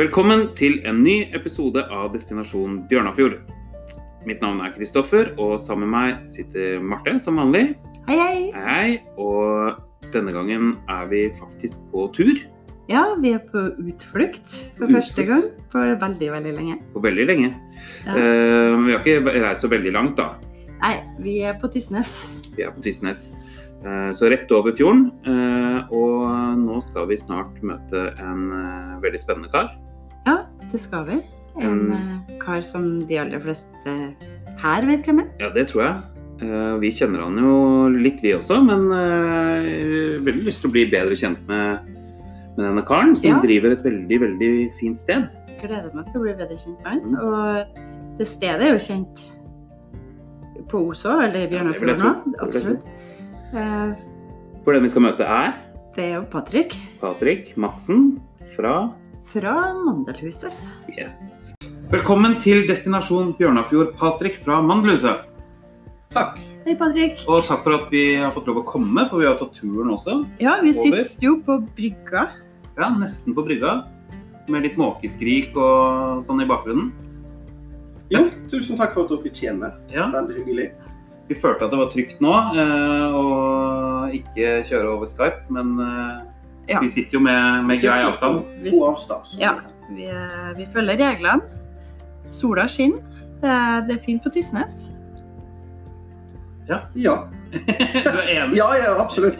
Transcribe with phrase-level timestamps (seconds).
[0.00, 3.34] Velkommen til en ny episode av Destinasjon Bjørnafjord.
[4.24, 7.74] Mitt navn er Kristoffer, og sammen med meg sitter Marte som vanlig.
[8.08, 8.38] Hei, hei.
[8.54, 8.94] Hei.
[9.20, 9.76] Og
[10.14, 12.40] denne gangen er vi faktisk på tur.
[12.90, 14.94] Ja, vi er på utflukt for Utflukt.
[14.96, 16.78] første gang på veldig, veldig lenge.
[16.94, 17.50] På veldig lenge.
[18.06, 18.16] Ja.
[18.16, 20.30] Uh, vi har ikke reist så veldig langt, da.
[20.80, 22.30] Nei, vi er på Tysnes.
[22.56, 23.28] Vi er på Tysnes.
[23.80, 25.10] Eh, Så rett over fjorden.
[25.24, 29.70] Eh, Og nå skal vi snart møte en veldig spennende kar.
[30.26, 30.36] Ja,
[30.70, 31.20] det skal vi.
[31.60, 31.92] En Mm.
[31.92, 33.94] eh, kar som de aller fleste
[34.62, 35.28] her vet hvem er.
[35.40, 36.02] Ja, det tror jeg.
[36.42, 40.84] Eh, Vi kjenner han jo litt, vi også, men jeg veldig lyst til å bli
[40.90, 41.80] bedre kjent med,
[42.56, 43.40] med denne karen, som Ja.
[43.42, 45.28] driver et veldig, veldig fint sted.
[45.60, 47.00] Gleder meg til å bli bedre kjent med han.
[47.00, 47.18] Mm.
[47.20, 49.26] Og det stedet er jo kjent
[50.68, 51.74] på Oså, eller det òg.
[51.74, 52.82] jeg jeg Absolutt.
[53.52, 53.94] Eh,
[54.64, 55.54] For den vi skal møte er
[55.96, 58.20] Det er jo Patrick Patrick Madsen
[58.56, 58.92] fra
[59.30, 60.52] fra Mandelhuset.
[60.98, 61.52] Yes.
[61.90, 65.26] Velkommen til destinasjon Bjørnafjord, Patrick fra Mandelhuset.
[66.10, 66.40] Takk.
[66.64, 67.22] Hei, Patrick.
[67.30, 69.92] Og takk for at vi har fått lov å komme, for vi har tatt turen
[69.94, 70.16] også.
[70.42, 71.02] Ja, vi Over.
[71.04, 72.26] sitter jo på brygga.
[72.74, 73.84] Ja, nesten på brygga.
[74.50, 76.90] Med litt måkeskrik og sånn i bakgrunnen.
[78.10, 79.78] Jo, tusen takk for at dere kommer.
[79.94, 80.08] Ja.
[80.10, 80.68] Veldig hyggelig.
[81.30, 83.24] Vi følte at det var trygt nå eh, å
[84.10, 86.29] ikke kjøre over Skype, men eh,
[86.68, 86.80] Ja.
[86.82, 88.44] vi sitter jo med, med grei avstand.
[88.70, 89.34] God avstand.
[89.40, 89.54] Ja.
[89.90, 91.40] Vi, eh, vi følger reglene.
[92.30, 93.02] Sola skinner.
[93.40, 94.90] Det, er- det er fint på Tysnes.
[96.68, 96.82] Ja.
[97.50, 98.56] Du er enig?
[98.60, 99.38] ja, ja, absolutt.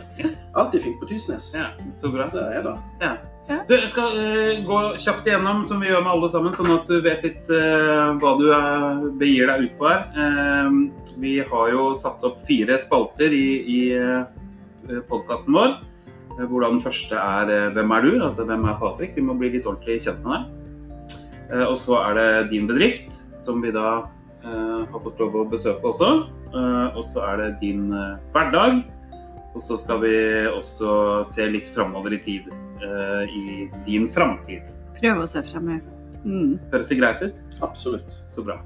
[0.52, 1.52] Alltid fint på Tysnes.
[1.54, 1.68] Ja,
[2.00, 2.26] så bra.
[2.32, 3.12] Det er det.
[3.68, 6.90] Du, jeg skal uh, gå kjapt igjennom, som vi gjør med alle sammen, sånn at
[6.90, 10.04] du vet litt uh, hva du eh, begir deg ut på her.
[10.14, 10.68] Eh,
[11.22, 15.78] vi har jo satt opp fire spalter i, i uh, podkasten vår.
[16.40, 19.36] Eh, Hvor den første er eh, 'Hvem er du?' Altså 'Hvem er Patrick?' Vi må
[19.38, 20.44] bli litt ordentlig kjent med deg.
[21.52, 24.02] Eh, og så er det 'Din bedrift', som vi da
[24.44, 26.26] eh, har fått lov å besøke også.
[26.54, 27.90] Eh, og så er det 'Din
[28.32, 28.84] hverdag'.
[29.54, 32.42] Og så skal vi også se litt framover i tid.
[32.80, 34.62] eh, I din framtid.
[35.00, 35.80] Prøve å se framover.
[36.24, 36.58] Mm.
[36.72, 37.34] Høres det greit ut?
[37.62, 38.12] Absolutt.
[38.30, 38.60] Så bra.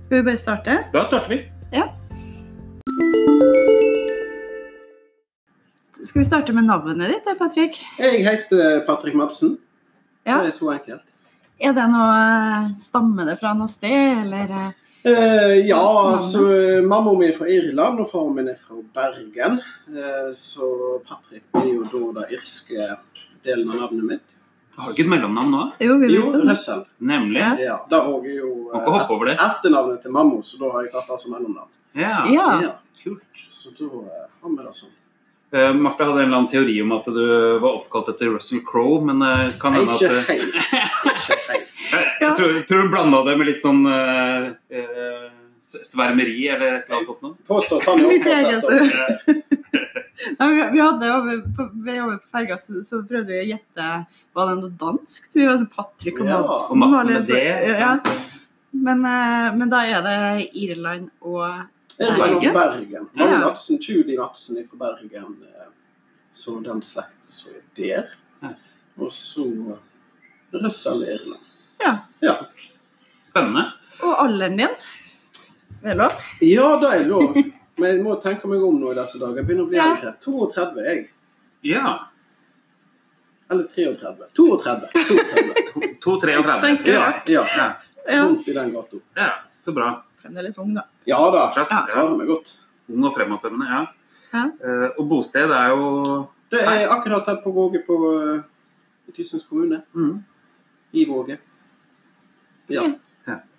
[0.00, 0.84] Skal vi bare starte?
[0.92, 1.42] Da starter vi.
[6.04, 7.80] Skal vi starte med navnet ditt, Patrick?
[7.98, 9.56] Jeg heter Patrick Madsen.
[10.24, 10.42] Ja.
[10.44, 11.04] Det er så enkelt.
[11.64, 14.72] Er det noe Stammer det fra noe sted, eller eh,
[15.04, 16.40] Eh, ja, altså
[16.88, 19.58] Mamma mi er fra Irland, og faren min er fra Bergen.
[19.92, 20.68] Eh, så
[21.04, 22.86] Patrick er jo da den irske
[23.44, 24.38] delen av navnet mitt.
[24.78, 25.66] Har du ikke et mellomnavn nå?
[25.84, 26.48] Jo, vi vet det.
[26.48, 26.86] Russell.
[27.04, 27.44] Nemlig.
[27.60, 27.76] Ja.
[27.90, 31.70] Det er jo eh, etternavnet til mamma, så da har jeg tatt det som mellomnavn.
[32.00, 32.48] Ja, Ja.
[32.64, 32.72] Ja,
[33.02, 33.44] kult.
[33.44, 34.96] så da eh, har vi det sånn.
[35.54, 37.20] Uh, Marte hadde en eller annen teori om at du
[37.62, 40.24] var oppkalt etter Russell Crowe, men uh, kan hende at uh,
[42.20, 44.50] jeg, tror, tror du blanda det med litt sånn uh,
[45.64, 47.36] svermeri eller et eller annet sånt noe?
[47.48, 48.64] Påstår han Mitt eget.
[50.38, 53.48] Nei, vi- vi hadde over på, ved over på ferga, så, så prøvde vi å
[53.48, 53.86] gjette
[54.38, 55.26] Var det noe dansk?
[55.34, 56.44] Vi var Patrick og Madsen.
[56.44, 57.78] Ja, Og Madsen med litt det.
[57.80, 57.94] ja.
[58.74, 60.14] Men, eh, men da er det
[60.58, 61.46] Irland og
[61.98, 62.52] Bergen?
[62.54, 63.08] Bergen.
[63.80, 65.36] Judy Madsen er fra Bergen.
[65.42, 65.68] eh,
[66.34, 68.08] Så den slekten som er der.
[68.98, 69.44] Og så
[70.52, 71.40] Russell Irland.
[71.80, 71.98] Ja.
[72.20, 72.34] Ja.
[73.24, 73.72] Spennende.
[74.02, 74.68] Og alderen din?
[75.82, 76.12] Det er lov?
[76.40, 77.34] ja, det er lov.
[77.76, 79.36] Men jeg må tenke meg om nå i disse dager.
[79.40, 79.88] Jeg begynner å bli Ja.
[79.96, 80.12] eldre.
[80.22, 81.08] 32 er jeg.
[81.62, 81.94] Ja.
[83.50, 84.28] Eller 33.
[84.34, 84.88] 32.
[86.02, 86.60] 32.
[86.60, 86.92] 33.
[86.92, 87.32] Ja, så.
[87.32, 87.44] ja.
[87.56, 87.72] Ja.
[88.06, 88.24] Ja.
[88.24, 88.96] Rundt i den gata.
[89.16, 89.30] ja,
[89.64, 90.04] så bra.
[90.22, 90.82] Fremdeles ung, da.
[91.04, 91.48] Ja da.
[91.48, 91.70] Fortsatt.
[91.70, 91.84] Ja.
[91.90, 92.52] Klarer meg godt.
[92.92, 93.84] Ung og fremadstormende, ja.
[94.34, 94.44] Ja.
[94.44, 98.42] Eh, og bosted er jo Det er akkurat her på Våge på uh,
[99.14, 99.82] Tysens kommune.
[99.92, 100.24] mm,
[100.92, 101.38] I Våge.
[102.68, 102.84] Ja.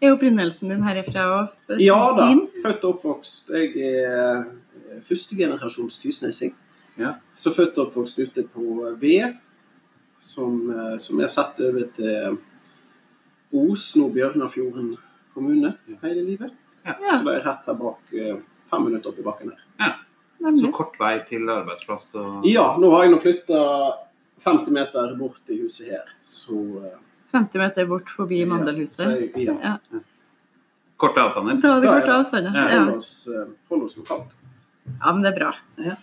[0.01, 1.79] Er opprinnelsen din herifra òg?
[1.81, 2.27] Ja da.
[2.29, 2.47] din?
[2.63, 3.49] Født og oppvokst.
[3.49, 6.53] Jeg er eh, førstegenerasjons tysnesing.
[6.97, 7.15] Ja.
[7.35, 9.15] Så født og oppvokst ute på V,
[10.21, 10.61] som,
[10.99, 12.37] som jeg har sett over til
[13.55, 14.95] Os, nå Bjørnafjorden
[15.33, 15.73] kommune,
[16.03, 16.53] hele livet.
[16.85, 18.35] Ja, Så det er rett her bak, eh,
[18.69, 19.95] fem minutter opp i bakken her.
[20.45, 23.61] så kort vei til arbeidsplass og Ja, nå har jeg nå flytta
[24.45, 26.97] 50 meter bort i huset her, så eh,
[27.33, 29.31] 50 meter bort forbi Ja, Mandelhuset.
[29.35, 29.55] ja.
[29.63, 29.77] Ja.
[30.97, 31.57] korte avstander.
[31.61, 31.89] Da er det.
[31.89, 32.83] korte avstander, Ja.
[32.85, 34.29] hold oss, eh, hold oss lokalt.
[35.01, 35.55] ja, men det er bra.
[35.77, 35.95] Ja.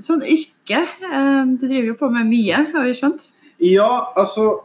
[0.00, 3.26] Sånn yrke eh, Du driver jo på med mye, har vi skjønt?
[3.58, 4.62] Ja, altså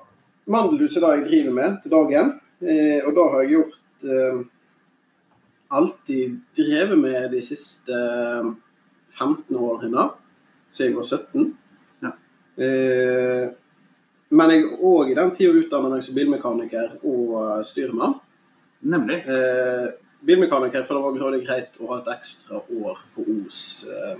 [0.48, 2.40] Mandelhuset er det jeg driver med til dagen.
[2.62, 4.44] Eh, og da har jeg gjort eh,
[5.76, 8.50] alltid drevet med de siste eh,
[9.20, 10.10] 15 årene,
[10.70, 11.52] siden jeg var 17.
[12.06, 12.12] Ja.
[12.66, 13.46] Eh,
[14.36, 18.18] men jeg òg i den tida utdanna meg som bilmekaniker og eh, styrmann.
[18.86, 19.22] Nemlig.
[19.32, 19.88] Eh,
[20.26, 23.64] bilmekaniker, for det var greit å ha et ekstra år på Os.
[23.92, 24.20] Eh,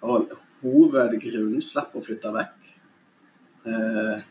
[0.00, 0.26] var
[0.64, 1.62] hovedgrunnen.
[1.64, 2.70] Slippe å flytte vekk.
[3.70, 4.28] Eh,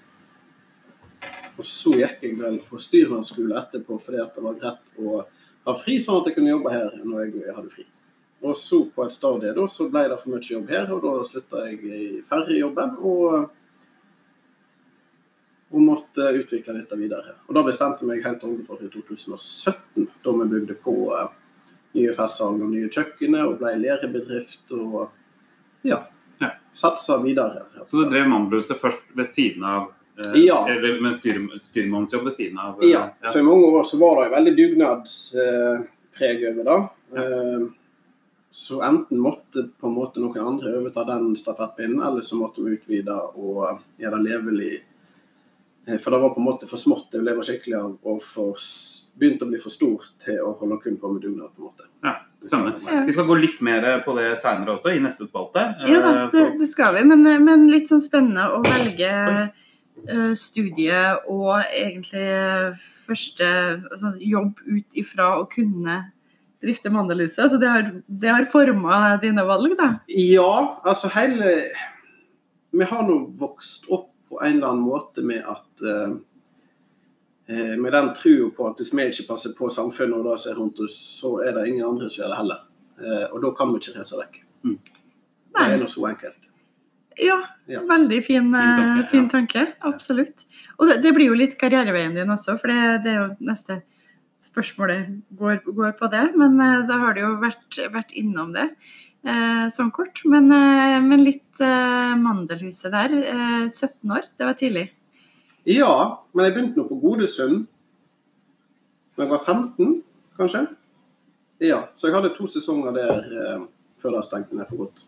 [1.60, 5.20] og så gikk jeg vel på styrmannsskole etterpå fordi det var greit å
[5.68, 7.86] ha fri, sånn at jeg kunne jobbe her når jeg hadde fri.
[8.42, 11.16] Og så på et stadie da, så ble det for mye jobb her, og da
[11.28, 12.94] slutta jeg i ferjejobben.
[13.04, 13.50] Og,
[15.70, 17.36] og måtte utvikle dette videre.
[17.48, 21.28] Og da bestemte jeg meg helt for i 2017, da vi bygde på eh,
[22.00, 25.12] nye festsalg og nye kjøkkener og ble lærebedrift og
[25.86, 26.00] ja,
[26.40, 26.54] Ja.
[26.74, 27.66] satsa videre.
[27.86, 29.92] Så du drev Mannbruset først ved siden av
[30.36, 30.60] Ja.
[30.70, 31.40] Eller med styr,
[31.72, 32.80] styrmannsjobb ved siden av?
[32.84, 33.10] Ja.
[33.22, 36.80] Ja, så i mange år så var det en veldig dugnadspreg over det.
[37.20, 37.68] Eh,
[38.52, 42.74] Så enten måtte på en måte noen andre overta den stafettpinnen, eller så måtte vi
[42.76, 44.80] utvide og gjøre det levelig.
[45.88, 48.24] Eh, For det var på en måte for smått til å leve skikkelig av, og
[48.26, 48.58] for,
[49.20, 51.54] begynte å bli for stort til å holde kun på med dugnad.
[51.56, 51.88] på en måte.
[52.04, 52.80] Ja, Spennende.
[52.88, 53.06] Ja.
[53.06, 55.76] Vi skal gå litt mer på det seinere også, i neste spalte.
[55.88, 57.04] Ja da, Eh, det, det skal vi.
[57.06, 59.48] Men, men litt sånn spennende å velge eh,
[60.40, 62.24] studie og egentlig
[63.08, 63.50] første
[63.92, 66.00] altså, jobb ut ifra å kunne
[66.62, 67.52] drifte Mandelhuset.
[67.52, 69.94] Så det har, det har forma dine valg, da.
[70.08, 71.70] Ja, altså hele
[72.70, 76.12] Vi har nå vokst opp på en eller annen måte med at eh,
[77.50, 80.52] eh, Med den trua på at hvis vi ikke passer på samfunnet og det som
[80.52, 82.62] er rundt oss, så er det ingen andre som gjør det heller.
[83.00, 84.40] Eh, og da kan vi ikke reise vekk.
[84.68, 84.78] Mm.
[85.56, 86.49] Det er nå så enkelt.
[87.20, 87.40] Ja,
[87.70, 87.82] Ja.
[87.86, 89.30] veldig fin, eh, tanke, fin ja.
[89.30, 89.64] tanke.
[89.86, 90.46] Absolutt.
[90.80, 93.82] Og det, det blir jo litt karriereveien din også, for det, det er jo neste
[94.40, 96.24] spørsmålet går, går på det.
[96.40, 98.70] Men eh, da har du jo vært, vært innom det
[99.26, 100.22] eh, sånn kort.
[100.26, 103.14] Men, eh, men litt eh, Mandelhuset der.
[103.20, 104.88] Eh, 17 år, det var tidlig.
[105.68, 105.92] Ja,
[106.34, 107.68] men jeg begynte nå på Godesund
[109.20, 109.98] da jeg var 15,
[110.40, 110.62] kanskje.
[111.60, 113.64] Ja, Så jeg hadde to sesonger der eh,
[114.00, 115.04] før det stengte ned for godt.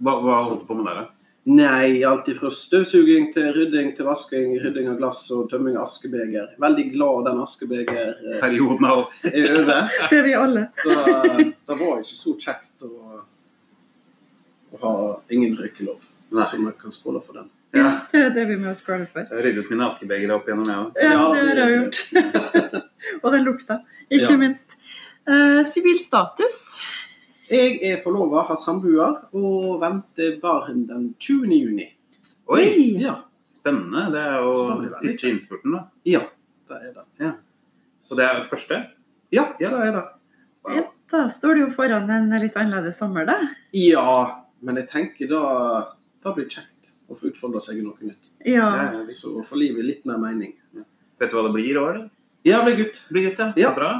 [0.00, 1.19] Hva, hva holdt du på med der, da?
[1.48, 6.50] Nei, alt fra støvsuging til rydding til vasking, rydding av glass og tømming av askebeger.
[6.60, 9.08] Veldig glad den askebeger eh, er over.
[9.24, 10.66] Det er vi alle.
[10.82, 12.92] Så eh, det var ikke så kjekt å,
[14.76, 14.94] å ha
[15.32, 16.04] ingen røykelov.
[16.30, 16.44] Nei.
[16.46, 17.48] Så vi kan skåle for den.
[17.72, 17.90] Ja.
[18.12, 19.24] Det er det vi må skåle for.
[19.24, 21.00] Jeg har ryddet mine askebegre opp gjennom, jeg òg.
[21.00, 22.00] Ja, Ja, det har jeg gjort.
[23.24, 24.40] Og den lukta, ikke Ja.
[24.44, 24.76] minst.
[25.72, 26.60] Sivil uh, status.
[27.50, 31.50] Jeg er forlova, har samboer og venter barn den 20.
[31.56, 31.88] juni.
[32.50, 33.16] Oi, Ja,
[33.54, 34.06] spennende.
[34.14, 34.52] Det er jo
[34.84, 35.84] det siste innspurten, da.
[36.06, 36.22] ja
[36.70, 37.32] det er det.
[38.06, 38.78] Så det er første?
[39.34, 40.04] Ja, det er det.
[40.62, 40.76] Wow.
[40.76, 43.38] Ja, da står du jo foran en litt annerledes sommer, da.
[43.74, 45.42] Ja, men jeg tenker da
[46.22, 48.30] det blir kjekt å få utfolde seg i noe nytt.
[48.46, 48.68] Ja.
[48.76, 49.04] Ja, ja.
[49.16, 50.54] Så får livet litt mer mening.
[51.20, 52.00] Vet du hva det blir i år?
[52.46, 53.00] Ja, det blir gutt.
[53.08, 53.52] Det blir gutt, ja.
[53.56, 53.72] Ja.
[53.72, 53.90] Så bra.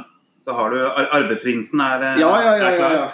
[0.45, 2.69] Da har du ar Arveprinsen er, eh, Ja, ja, ja.
[2.71, 3.07] ja, ja.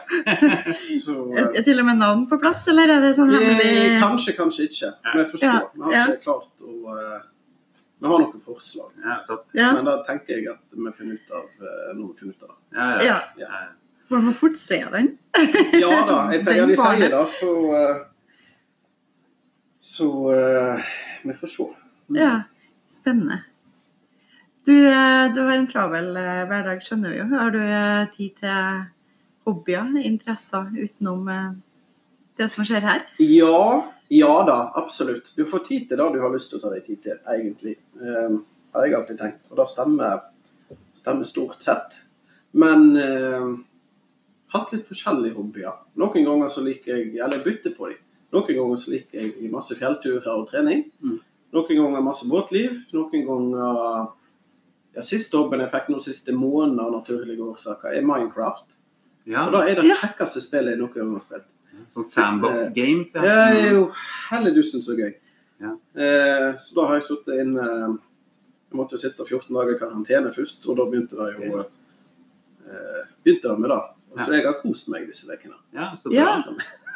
[1.06, 3.98] Så Er er til og med navn på plass, eller er det sånn eh, hemmelig
[4.04, 4.92] Kanskje, kanskje ikke.
[5.16, 5.50] Vi forstår.
[5.50, 6.06] Ja, Vi har ja.
[6.14, 7.18] ikke klart å uh,
[8.00, 8.94] Vi har noen forslag.
[9.04, 9.44] Ja, sant.
[9.58, 9.74] Ja.
[9.76, 12.54] Men da tenker jeg at vi finner ut av uh, når vi finner ut av
[12.54, 12.62] det.
[12.80, 13.20] Ja, ja.
[13.44, 13.52] Ja.
[13.58, 13.68] ja.
[14.08, 15.18] Man må fort se den.
[15.84, 17.98] Ja da, jeg tenker, ja, vi sier det, så uh,
[19.84, 20.90] Så uh,
[21.28, 21.68] vi får se.
[22.08, 22.22] Mm.
[22.22, 22.34] Ja,
[22.88, 23.44] spennende.
[24.68, 27.26] Du, eh, du har en travel eh, hverdag, skjønner vi jo.
[27.32, 28.82] Har du eh, tid til
[29.48, 31.30] hobbyer, interesser utenom
[32.36, 33.06] det som skjer her?
[33.24, 33.62] Ja,
[34.12, 35.32] ja da, absolutt.
[35.38, 37.78] Du får tid til det du har lyst til å ta deg tid til, egentlig.
[37.96, 38.42] Um,
[38.76, 39.40] har jeg alltid tenkt.
[39.48, 40.20] Og det stemmer,
[41.00, 41.96] stemmer stort sett.
[42.52, 43.48] Men eh,
[44.52, 45.80] hatt litt forskjellige hobbyer.
[46.04, 48.04] Noen ganger så liker jeg Eller jeg bytter på dem.
[48.36, 50.90] Noen ganger så liker jeg masse fjellturer og trening.
[51.00, 51.20] Mm.
[51.56, 52.82] Noen ganger masse båtliv.
[52.92, 54.16] Noen ganger
[54.98, 58.66] ja, Siste jobben jeg fikk nå siste måned av naturlige årsaker, er Minecraft.
[59.30, 59.46] ja.
[59.48, 59.96] Og da er det Ja.
[60.02, 61.48] kjekkeste spillet jeg noen gang har spilt.
[61.94, 63.22] Sånn sandbox games, ja.
[63.22, 63.84] Det er jo
[64.32, 65.14] helledusen så gøy.
[65.62, 65.72] Ja.
[65.96, 68.00] Eh, så da har jeg sittet inne
[68.70, 73.06] Jeg måtte jo sitte 14 dager i karantene først, og da begynte det jo eh,
[73.24, 73.80] begynte det med det.
[74.12, 75.56] Og så jeg har kost meg disse ukene.
[75.74, 75.96] ja.
[76.02, 76.44] Så bra.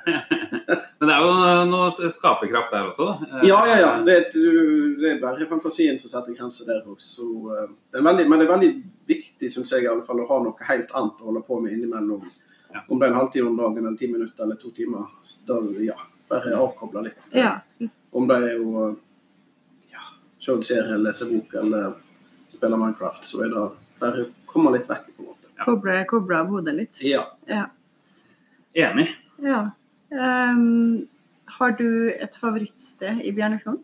[0.05, 0.81] Ja.
[1.01, 3.39] Men det er jo noe skaperkraft der også, da.
[3.48, 3.91] Ja, ja, ja.
[4.05, 7.25] Det, er- det er bare fantasien som setter grenser der også.
[7.58, 8.70] Eh, det veldig, men det er veldig
[9.10, 11.74] viktig, syns jeg, i alle fall, å ha noe helt annet å holde på med
[11.74, 12.27] innimellom.
[12.72, 12.84] Ja.
[12.88, 15.10] Om det er en halvtime om dagen, eller ti minutter eller to timer.
[15.50, 15.98] Da, ja,
[16.29, 17.17] bare avkoble litt.
[17.34, 17.55] Ja.
[18.13, 18.86] Om det er å
[19.91, 20.05] ja,
[20.39, 21.98] se en serie, lese bok eller
[22.53, 23.65] spille Minecraft, så er det
[24.00, 25.10] bare å komme litt vekk.
[25.17, 25.50] på en måte.
[25.65, 27.01] Koble, koble av hodet litt.
[27.03, 27.25] Ja.
[28.77, 29.10] Enig.
[29.41, 29.72] Ja.
[30.12, 31.08] Ehm,
[31.58, 33.84] har du et favorittsted i Bjørnefjorden?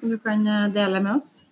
[0.00, 1.44] som du kan eh, dele med oss?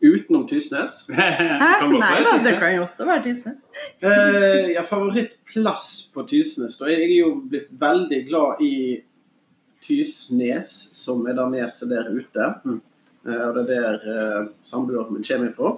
[0.00, 1.06] Utenom Tysnes.
[1.08, 3.64] Nei da, det kan jo også være Tysnes.
[4.04, 6.76] uh, ja, favorittplass på Tysnes.
[6.80, 6.90] Da.
[6.92, 8.74] Jeg er jo blitt veldig glad i
[9.86, 12.50] Tysnes, som er det neset der ute.
[12.66, 12.82] Mm.
[13.24, 15.72] Uh, og det er der uh, samboeren min kommer fra.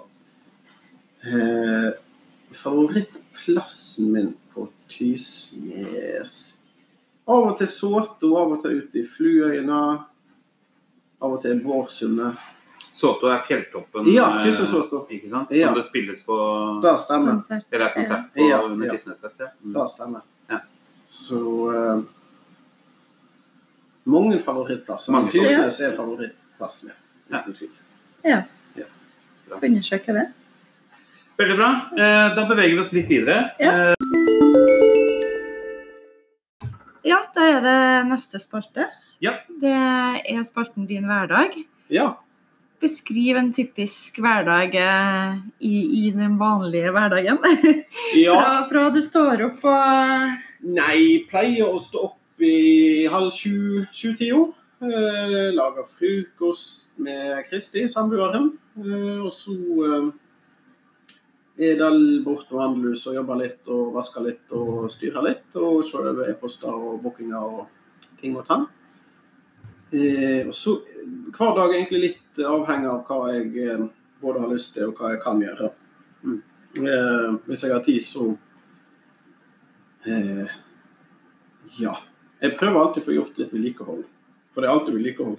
[1.26, 1.92] Uh,
[2.64, 6.55] favorittplassen min på Tysnes
[7.26, 9.78] Av og til Såto, av og til ute i Fluøyene.
[11.23, 12.37] Av og til Bårdsundet.
[12.97, 15.06] Såto er fjelltoppen, Ja, eh, Såto.
[15.11, 15.50] ikke sant?
[15.50, 15.66] Ja.
[15.68, 16.37] Som det spilles på
[16.83, 17.33] Det stemmer.
[17.33, 17.64] Konsert.
[17.73, 18.92] Eller er konsert på Ja, under ja.
[18.92, 19.40] Tysnesfest.
[19.40, 19.47] Ja.
[19.64, 19.73] Mm.
[19.75, 20.21] Det stemmer.
[20.50, 20.59] Ja.
[21.06, 21.40] Så
[21.75, 22.02] eh,
[24.06, 25.12] Mange favorittplasser.
[25.12, 26.92] Mange Tysnes er favorittplassen.
[27.30, 27.42] Ja.
[28.25, 28.42] Ja.
[28.76, 28.85] Ja.
[29.50, 30.26] Får undersøke det.
[31.38, 31.71] Veldig bra.
[31.99, 33.50] Eh, Da beveger vi oss litt videre.
[33.61, 33.95] Ja.
[37.48, 38.88] Er det neste spalte.
[39.22, 39.38] Ja.
[39.62, 41.56] Det er spalten Din hverdag.
[41.92, 42.14] Ja.
[42.82, 47.40] Beskriv en typisk hverdag eh, i, i den vanlige hverdagen.
[48.26, 48.36] ja.
[48.36, 54.44] Fra, fra du står opp og Nei, pleier å stå opp i halv sju, sju-tida.
[54.76, 58.50] Eh, lager frokost med Kristi, samboeren.
[58.76, 60.08] Eh, og så eh,
[61.56, 65.46] det bort på handlehus og jobber litt og vasker litt og styrer litt.
[65.56, 68.66] Og ser over e-poster og bookinger og ting og tang.
[69.90, 70.76] Eh, og så
[71.36, 73.86] hver dag egentlig litt avhengig av hva jeg eh,
[74.20, 75.70] både har lyst til og hva jeg kan gjøre.
[76.26, 76.42] Mm.
[76.76, 78.28] Eh, hvis jeg har tid, så
[80.04, 80.46] eh,
[81.80, 81.96] Ja.
[82.40, 84.02] Jeg prøver alltid å få gjort litt vedlikehold.
[84.52, 85.38] For det er alltid vedlikehold.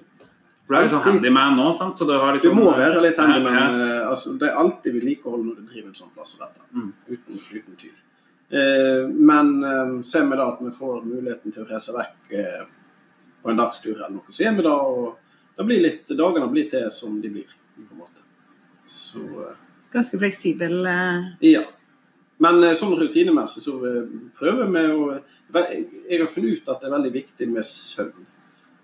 [0.68, 1.96] For du er jo sånn handyman nå, sant?
[1.98, 3.86] så du har Du liksom må være litt handy, men Ja, ja.
[4.02, 6.66] eh, altså, det er alltid vedlikehold når du driver en sånn plass som dette.
[6.76, 6.90] Mm.
[7.08, 7.94] Uten, uten tvil.
[8.50, 12.66] Eh, men eh, ser vi da at vi får muligheten til å reise vekk eh,
[13.44, 14.76] på en dagstur eller noe, så gjør vi det.
[14.92, 17.56] Og det blir litt, dagene blir til som de blir.
[17.78, 18.22] på en måte.
[18.92, 19.56] Så eh,
[19.96, 20.80] ganske fleksibel.
[20.86, 21.64] eh, ja.
[22.44, 23.80] Men sånn rutinemessig så
[24.38, 25.06] prøver vi å
[25.56, 28.28] Jeg har funnet ut at det er veldig viktig med søvn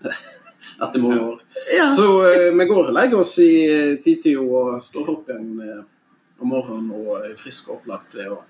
[0.82, 1.42] etter mange år.
[1.76, 1.90] Ja.
[1.96, 5.84] Så eh, vi går og legger oss i eh, titida og står opp igjen eh,
[6.42, 8.42] om morgenen og er friske og opplagt og har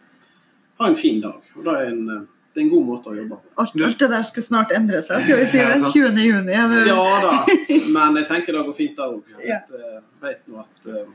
[0.80, 1.42] ha en fin dag.
[1.58, 3.54] Og det er en, eh, det er en god måte å jobbe på.
[3.64, 5.58] Alt, alt det der skal snart endre seg, skal vi si.
[5.62, 6.24] Ja, Den 20.
[6.26, 6.54] juni.
[6.54, 7.46] er det- Ja da,
[7.98, 9.24] men jeg tenker det går fint der òg.
[9.44, 9.60] Ja.
[9.70, 11.06] Jeg vet nå at eh,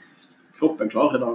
[0.59, 1.35] kroppen klarer det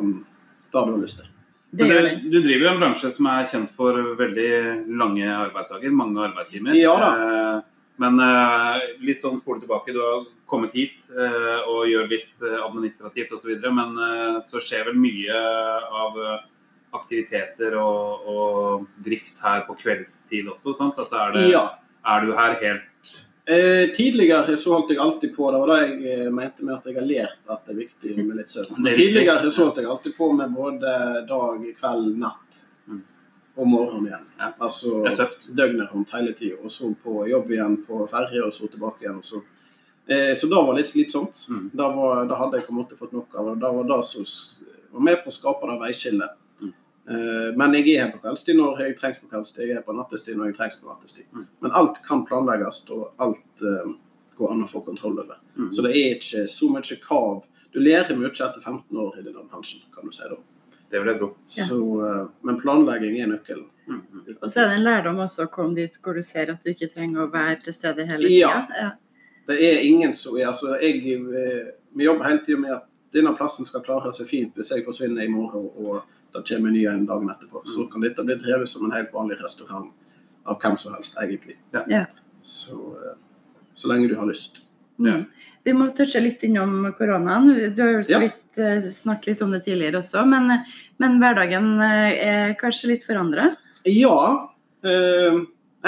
[0.74, 1.30] da du har lyst til.
[1.74, 4.50] Det det, du driver jo en bransje som er kjent for veldig
[4.94, 6.76] lange arbeidsdager, mange arbeidstimer.
[6.78, 7.62] Ja da.
[8.02, 12.58] Men eh, litt sånn spole tilbake, du har kommet hit eh, og gjør litt eh,
[12.64, 13.94] administrativt osv., men
[14.50, 15.44] så skjer vel mye
[16.04, 16.18] av
[16.94, 20.98] aktiviteter og, og drift her på kveldstid også, sant?
[21.02, 21.68] Altså er, det, Ja.
[22.16, 22.90] er du her helt
[23.46, 26.96] Eh, tidligere så holdt jeg alltid på, det var det jeg mente med at jeg
[26.96, 28.86] har lært at det er viktig med litt søvn.
[28.88, 28.96] Er.
[28.96, 30.94] Tidligere så holdt jeg alltid på med både
[31.28, 32.62] dag, kveld, natt
[33.54, 33.62] Mm.
[33.62, 34.26] og morgen igjen.
[34.38, 34.54] Ja.
[34.60, 35.56] Altså Det er tøft.
[35.56, 36.56] døgnet rundt hele tida.
[36.64, 39.22] Og så på jobb igjen på ferje, og så tilbake igjen.
[39.24, 39.42] Så.
[40.08, 41.46] Eh, så det var litt slitsomt.
[41.50, 41.70] Mm.
[41.74, 43.60] Da, var, da hadde jeg på en måte fått nok av det.
[43.62, 44.26] Da var det som
[44.92, 46.34] var med på å skape det veiskillet.
[46.62, 46.74] Mm.
[47.10, 49.68] Eh, men jeg er her på kveldstid når jeg trengs på kveldstid.
[49.68, 51.26] Jeg er på nattestid når jeg trengs på nattestid.
[51.34, 51.48] Mm.
[51.62, 53.94] Men alt kan planlegges, og alt eh,
[54.38, 55.38] går an å få kontroll over.
[55.58, 55.70] Mm.
[55.74, 57.44] Så det er ikke så mye krav.
[57.74, 60.38] Du lærer mye etter 15 år i denne bransjen, kan du si da.
[60.94, 61.30] Det vil jeg tro.
[61.58, 61.66] Ja.
[61.66, 63.66] Så, eh, men planlegging er nøkkelen.
[63.88, 64.02] Mm.
[64.02, 64.36] -hmm.
[64.42, 66.70] Og så er det en lærdom også å komme dit hvor du ser at du
[66.70, 68.50] ikke trenger å være til stede hele Ja.
[68.50, 68.82] tida.
[68.82, 68.90] Ja.
[69.48, 72.84] Det er ingen som er altså jeg, eh, Vi jobber hele tida med at
[73.14, 76.02] denne plassen skal klare seg fint hvis jeg forsvinner i morgen og
[76.34, 77.64] det kommer en ny en dagen etterpå.
[77.66, 79.92] Så kan dette bli drevet som en helt vanlig restaurant
[80.46, 81.56] av hvem som helst, egentlig.
[81.74, 81.84] Ja.
[81.88, 82.06] Ja.
[82.44, 83.16] Så, eh,
[83.74, 84.62] så lenge du har lyst.
[85.00, 85.08] Mm.
[85.08, 85.24] Ja.
[85.64, 87.76] Vi må touche litt innom koronaen.
[87.76, 90.52] Du har jo så vidt eh, snakket litt om det tidligere også, men,
[91.02, 93.52] men hverdagen eh, er kanskje litt forandra?
[93.90, 94.52] Ja.
[94.84, 95.42] Eh,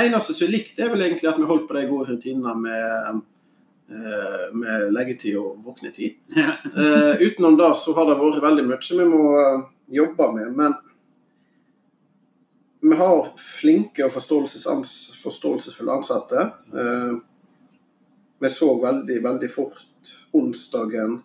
[0.05, 3.21] eneste som er likt, er vel egentlig at vi holdt på de gode rutinene med,
[3.91, 6.17] eh, med leggetid og våknetid.
[6.35, 6.57] Ja.
[6.71, 9.29] Eh, utenom det så har det vært veldig mye vi må
[10.01, 10.51] jobbe med.
[10.55, 10.75] Men
[12.85, 16.49] vi har flinke og forståelsesfulle ansatte.
[16.75, 17.13] Eh,
[18.39, 19.79] vi så veldig, veldig fort
[20.35, 21.21] onsdagen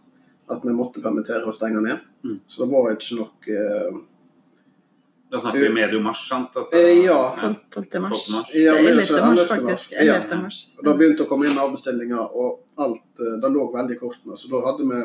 [0.50, 1.99] at vi måtte permittere og stenge ned.
[2.25, 2.40] Mm.
[2.50, 4.00] Så det var ikke nok eh,
[5.30, 6.57] Da snakker vi medio mars, sant?
[6.59, 7.19] Altså, Eh, ja.
[7.38, 7.54] 12.
[7.71, 8.00] 12.
[8.02, 8.25] mars.
[8.26, 8.35] 12.
[8.35, 8.54] mars.
[8.54, 9.00] Ja, 11.
[9.00, 9.49] altså, mars, 11.
[9.49, 9.92] faktisk.
[9.92, 10.16] Ja.
[10.16, 10.40] 11.
[10.42, 10.59] mars.
[10.78, 14.37] Og Da begynte å komme inn avbestillinger, og alt eh, det lå veldig i kortene.
[14.37, 15.00] Så da hadde vi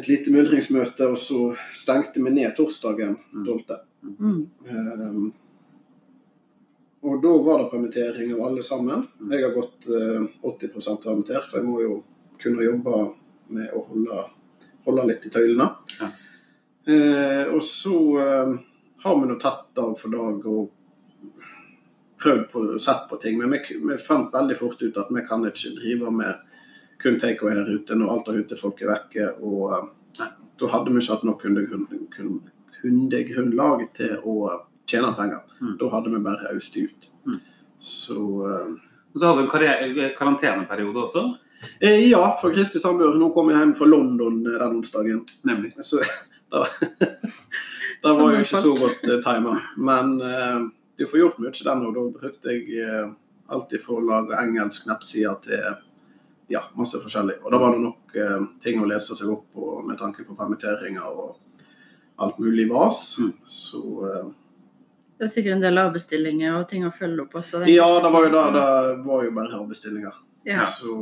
[0.00, 1.42] et lite myldringsmøte, og så
[1.74, 3.44] stengte vi ned torsdagen Mm.
[3.46, 3.78] 12.
[4.18, 4.50] Mm.
[4.70, 5.32] Um,
[7.02, 9.06] og da var det permittering av alle sammen.
[9.20, 9.32] Mm.
[9.32, 12.02] Jeg har gått eh, 80 permittert, for jeg må jo
[12.42, 13.14] kunne jobbe
[13.54, 14.24] med å holde,
[14.86, 15.68] holde litt i tøylene.
[16.00, 16.08] Ja.
[16.88, 18.52] Eh, og så eh,
[19.04, 20.70] har vi nå tatt dag for dag og
[22.22, 23.38] prøvd på, sett på ting.
[23.38, 26.44] Men vi, vi fant veldig fort ut at vi kan ikke drive med
[26.98, 29.28] kun takeaway her ute når alt av utefolk er vekke.
[29.44, 34.38] Og eh, da hadde vi ikke hatt nok kundegrunn, kunde, kundegrunnlag til å
[34.88, 35.44] tjene penger.
[35.60, 35.74] Mm.
[35.78, 37.10] Da hadde vi bare øst ut.
[37.28, 37.38] Mm.
[37.78, 38.72] Så eh,
[39.12, 41.22] Og så hadde du en karriere- karanteneperiode også,
[41.80, 43.16] eh, Ja, for Kristi samboer.
[43.18, 45.24] Nå kom jeg hjem fra London eh, den onsdagen.
[45.48, 45.72] nemlig.
[45.82, 46.00] Så
[46.52, 46.66] da,
[48.02, 49.56] da var jo ikke så godt eh, tima.
[49.76, 50.60] Men eh,
[50.98, 53.10] du får gjort mye den, og da brukte jeg eh,
[53.48, 55.68] alt ifra å lage engelsk nettside til
[56.48, 57.38] ja, masse forskjellig.
[57.44, 60.36] Og da var det nok eh, ting å lese seg opp på med tanke på
[60.36, 61.36] permitteringer og
[62.18, 63.02] alt mulig vas.
[63.22, 63.34] Mm.
[63.46, 64.30] Så eh,
[65.18, 67.64] Det er sikkert en del avbestillinger og ting å følge opp også.
[67.70, 68.66] ja, det var jo da det
[69.04, 70.24] var jo bare avbestillinger.
[70.48, 70.64] Ja.
[70.72, 70.94] Så,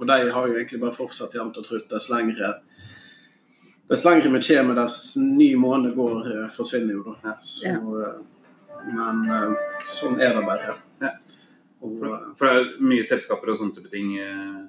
[0.00, 1.88] og de har jo egentlig bare fortsatt jevnt og trutt.
[1.92, 2.54] Dess lengre
[3.90, 7.32] Dess lengre vi kommer, dess ny måned går, eh, forsvinner jo da.
[7.42, 7.74] Så, Ja.
[7.74, 8.20] eh,
[8.94, 9.56] men eh,
[9.90, 10.76] sånn er det bare.
[11.02, 11.10] Ja.
[11.82, 14.12] Og, For, for det er mye selskaper og sånne type ting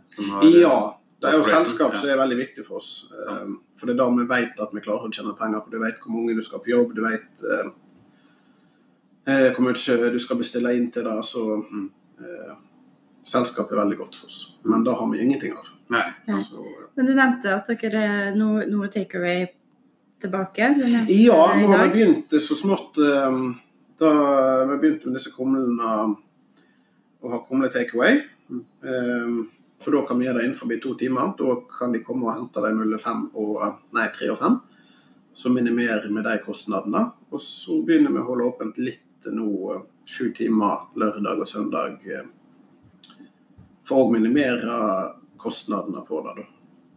[0.09, 0.75] som har ja,
[1.21, 3.11] det er jo selskap som er veldig viktig for oss.
[3.27, 3.59] Sant.
[3.77, 5.69] For det er da vi vet at vi klarer å tjene penger på.
[5.73, 7.69] Du vet hvor mange du skal på jobb, du vet eh,
[9.27, 11.17] eh, hvor mye du skal bestille inn til det.
[11.29, 11.89] Så Mm.
[13.31, 14.41] Eh, selskap er veldig godt for oss.
[14.63, 15.71] Men da har vi ingenting av.
[15.91, 16.05] Nei.
[16.27, 16.37] Ja.
[16.37, 16.87] Så, ja.
[16.95, 19.57] Men du nevnte at dere noe, noe take away takeaway
[20.21, 20.67] tilbake.
[21.09, 23.39] Ja, nå har vi begynt så smått eh,
[24.01, 24.11] Da
[24.65, 25.95] vi begynte med disse kumlene
[27.21, 28.21] å ha kumle takeaway.
[28.49, 28.63] Mm.
[28.83, 29.41] Eh,
[29.81, 31.33] For da kan vi gjøre det innenfor to timer.
[31.37, 33.63] Da kan de komme og hente dem mellom fem og
[33.97, 34.59] nei, tre og fem.
[35.33, 37.07] Så minimerer vi de kostnadene.
[37.31, 41.97] Og så begynner vi å holde åpent litt nå, sju timer lørdag og søndag.
[43.87, 44.77] For å minimere
[45.41, 46.45] kostnadene på det.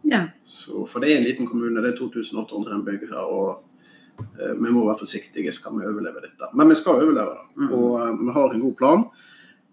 [0.05, 0.21] Ja.
[0.45, 3.23] Så, for det er en liten kommune, det er 2800 innbyggere.
[3.25, 6.51] og eh, Vi må være forsiktige, skal vi overleve dette.
[6.53, 7.47] Men vi skal overleve det.
[7.57, 7.71] Mm.
[7.73, 9.07] Og eh, vi har en god plan.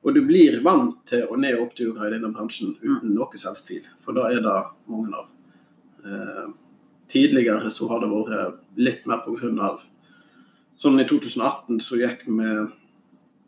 [0.03, 3.85] Og du blir vant til å ned oppturer i denne bransjen uten noe som tvil.
[4.03, 4.59] For da er det
[4.91, 5.31] mange av.
[6.03, 6.47] Eh,
[7.13, 9.75] tidligere så har det vært litt mer pga.
[10.81, 12.55] Sånn i 2018 så gikk vi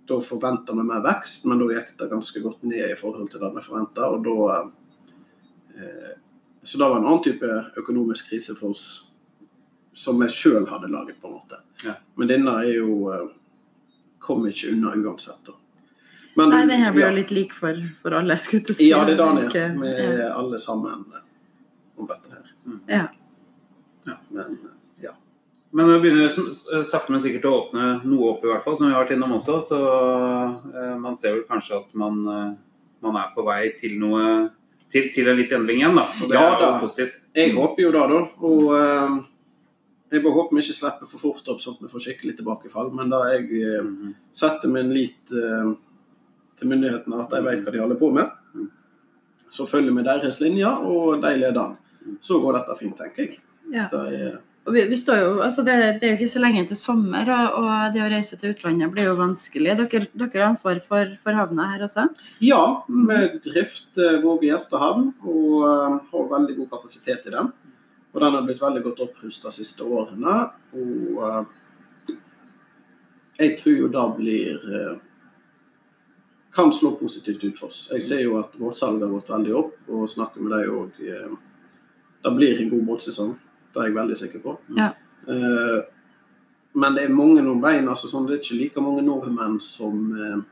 [0.07, 3.41] Da forventa vi mer vekst, men da gikk det ganske godt ned i forhold til
[3.41, 4.11] det vi forventa.
[5.75, 6.13] Eh,
[6.63, 9.11] Så det var en annen type økonomisk krise for oss
[9.95, 11.59] som vi sjøl hadde laget, på en måte.
[11.85, 11.95] Ja.
[12.17, 13.27] Men denne er jo eh,
[14.25, 15.53] Kom ikke unna uansett, da.
[16.35, 17.11] Men Nei, den her blir ja.
[17.13, 18.87] jo litt lik for, for alle, skulle jeg si.
[18.89, 19.83] Ja, det er det den er.
[19.83, 19.91] Vi
[20.25, 21.27] er alle sammen eh,
[22.01, 22.47] om dette her.
[22.89, 23.03] Ja.
[24.09, 24.17] Ja.
[24.31, 24.74] Men eh, ja.
[25.75, 28.87] Men det begynner s- sakte, men sikkert å åpne noe opp, i hvert fall, som
[28.87, 29.57] vi har vært innom også.
[29.67, 29.79] Så
[30.71, 32.53] eh, man ser vel kanskje at man, eh,
[33.03, 34.51] man er på vei til noe
[34.95, 36.05] til, til en litt endring igjen, da.
[36.23, 36.81] Og det Ja, er jo da.
[36.85, 37.17] positivt.
[37.35, 38.21] Jeg håper jo det, da.
[38.47, 39.17] Og uh,
[40.13, 42.93] jeg bare håper vi ikke slipper for fort opp, sånn at vi får skikkelig tilbakefall.
[42.95, 44.15] Men da jeg eh, Mhm.
[44.33, 45.75] setter min lit uh,
[46.61, 48.71] til myndighetene, at de vet hva de holder på med, Mm.
[49.51, 51.77] så følger vi deres linjer, og de leder den.
[52.07, 52.19] Mm.
[52.23, 53.41] Så går dette fint, tenker jeg.
[53.73, 53.89] Ja.
[53.91, 54.39] Det er,
[54.73, 57.57] vi, vi står jo, altså det, det er jo ikke så lenge til sommer, og,
[57.61, 59.75] og det å reise til utlandet blir jo vanskelig.
[59.81, 62.07] Dere, dere har ansvar for, for havna her også?
[62.41, 63.09] Ja, Mm.
[63.11, 67.53] vi drifter vår gjestehavn og eh, har veldig god kapasitet i den.
[68.15, 70.37] Og den har blitt veldig godt opprusta de siste årene.
[70.79, 72.17] Og eh,
[73.43, 74.95] jeg tror jo det blir eh,
[76.55, 77.89] kan slå positivt ut for oss.
[77.91, 81.01] Jeg ser jo at båtsalget har gått veldig opp, og snakker med dem òg.
[82.25, 83.33] Det blir en god båtsesong,
[83.75, 84.57] det er jeg veldig sikker på.
[84.79, 84.93] Ja.
[85.29, 85.83] Uh,
[86.75, 87.87] Men det er mange nordmenn.
[87.89, 90.43] altså sånn, Det er ikke like mange nordmenn som, uh,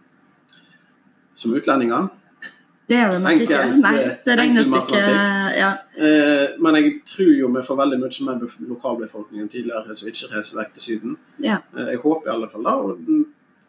[1.34, 2.10] som utlendinger.
[2.88, 3.58] Det er det nok ikke.
[3.80, 3.94] Nei,
[4.26, 5.00] det regnes ikke
[5.56, 5.68] ja.
[5.96, 10.28] Eh, men jeg tror jo vi får veldig mye mer bef- lokalbefolkningen tidligere som ikke
[10.34, 11.14] reiser vekk til Syden.
[11.40, 11.60] Ja.
[11.76, 12.74] Eh, jeg håper i alle fall det.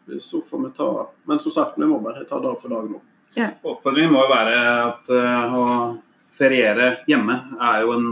[0.08, 0.88] Og så får vi ta
[1.26, 3.00] Men som sagt, vi må bare ta dag for dag nå.
[3.64, 5.62] Oppfordringen må jo være at uh, å
[6.38, 8.04] feriere hjemme er jo en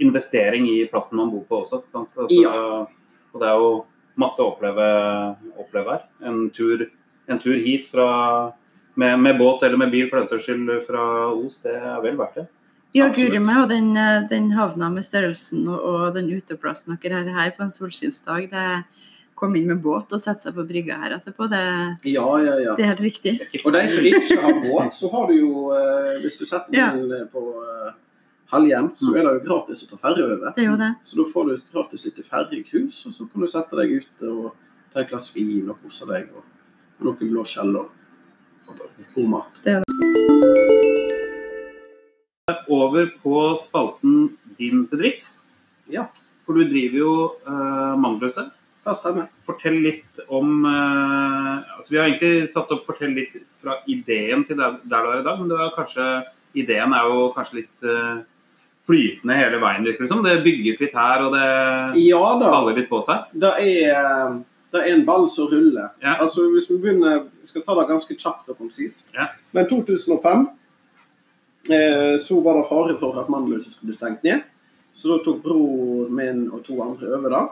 [0.00, 1.82] investering i plassen man bor på også.
[1.92, 2.10] Sant?
[2.16, 2.86] Altså, Ja.
[3.32, 3.84] Og det er jo
[4.18, 4.86] masse å oppleve,
[5.62, 6.06] oppleve her.
[6.26, 6.86] En tur,
[7.30, 8.52] en tur hit fra,
[8.98, 12.16] med, med båt eller med bil for den saks skyld fra Os, det er vel
[12.18, 12.46] verdt det.
[12.92, 17.20] Ja, guri meg, og den, eh, den havna med størrelsen og, og den uteplassen dere
[17.22, 18.64] har her på en solskinnsdag, det
[19.38, 21.60] kom inn med båt og sette seg på brygga her etterpå, det,
[22.10, 22.74] Ja, ja, ja.
[22.76, 23.36] det er helt riktig.
[23.62, 26.90] Og de som ikke har båt, så har du jo eh, Hvis du setter Ja.
[26.98, 27.46] bilen på
[28.52, 30.52] eh, så er det jo gratis å ta ferje over.
[30.56, 30.90] Det gjør det.
[31.06, 34.52] Så da får du gratis litt ferjeghus, og så kan du sette deg ute og
[34.92, 36.30] ta et glass vin og kose deg.
[36.34, 37.96] Og noe blåskjell og
[38.66, 39.16] Fantastisk.
[39.16, 39.62] god mat.
[39.64, 40.10] Det er det.
[42.70, 45.26] over på spalten Din bedrift.
[45.90, 46.08] Ja.
[46.46, 47.12] For du driver jo
[47.46, 48.48] uh, Mangløse.
[48.84, 49.28] Ja, stemmer.
[49.46, 54.58] Fortell litt om uh, altså Vi har egentlig satt opp fortell litt fra ideen til
[54.60, 56.06] der, der du er i dag, men det var kanskje,
[56.56, 58.22] ideen er jo kanskje litt eh,
[58.90, 60.22] flytende hele veien, virker det som.
[60.24, 63.30] Det bygges litt her, og det Ja baller litt på seg.
[63.32, 64.38] Det er,
[64.74, 65.92] det er en ball som ruller.
[66.02, 66.16] Ja.
[66.18, 69.10] Altså Hvis vi begynner Vi skal ta det ganske kjapt opp om sist.
[69.14, 69.30] Ja.
[69.56, 70.46] Men 2005
[71.70, 74.46] eh, så var det fare for at Mandelhuset skulle bli stengt ned.
[74.94, 77.44] Så da tok bror min og to andre over det.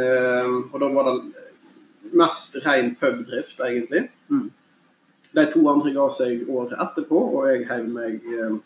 [0.00, 1.18] Eh, og da var det
[2.18, 4.08] mest ren pubdrift, egentlig.
[4.30, 4.48] Mm.
[5.34, 8.56] De to andre ga seg året etterpå, og jeg heiv meg eh,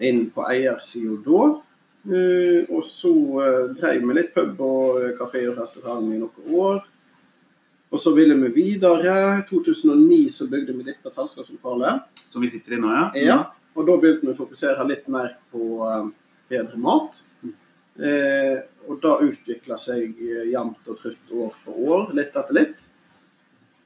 [0.00, 1.48] inn på eiersida da.
[2.00, 6.54] Eh, og så uh, drev vi litt pub og eh, kafé og restaurant i noen
[6.56, 6.80] år.
[7.90, 9.14] Og så ville vi videre.
[9.40, 12.06] I 2009 så bygde vi dette selskapslokalet.
[12.30, 13.06] Som vi sitter i nå, ja.
[13.18, 13.38] Ja,
[13.74, 16.06] og da begynte vi å fokusere litt mer på eh,
[16.52, 17.18] bedre mat.
[18.00, 22.78] Eh, og da utvikla seg eh, jevnt og trutt år for år, litt etter litt.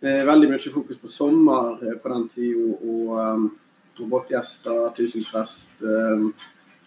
[0.04, 3.46] Eh, veldig mye fokus på sommer eh, på den tida, og, um,
[4.00, 6.24] og båtgjester, tusenfest eh,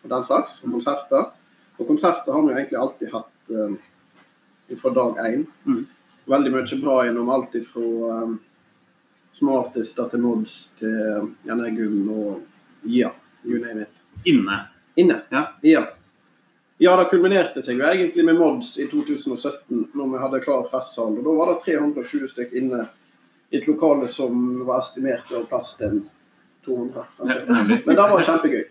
[0.03, 1.29] og den slags, og konserter.
[1.77, 3.77] Og konserter har vi jo egentlig alltid hatt eh,
[4.81, 5.45] fra dag én.
[5.67, 5.85] Mm.
[6.27, 8.33] Veldig mye bra gjennom alt fra um,
[9.37, 13.13] smartister til mods til um, Jan Eggum og ja,
[13.45, 14.01] you name it.
[14.27, 14.57] Inne.
[14.99, 15.21] Inne.
[15.31, 15.45] Ja.
[15.61, 15.85] ja.
[16.77, 21.15] Ja, det kulminerte seg jo egentlig med Mods i 2017, når vi hadde klar festsal.
[21.17, 22.83] Og da var det 320 stykk inne
[23.49, 24.35] i et lokale som
[24.67, 26.03] var estimert å ha plass til
[26.67, 27.05] 200.
[27.17, 28.65] Ja, Men det var kjempegøy.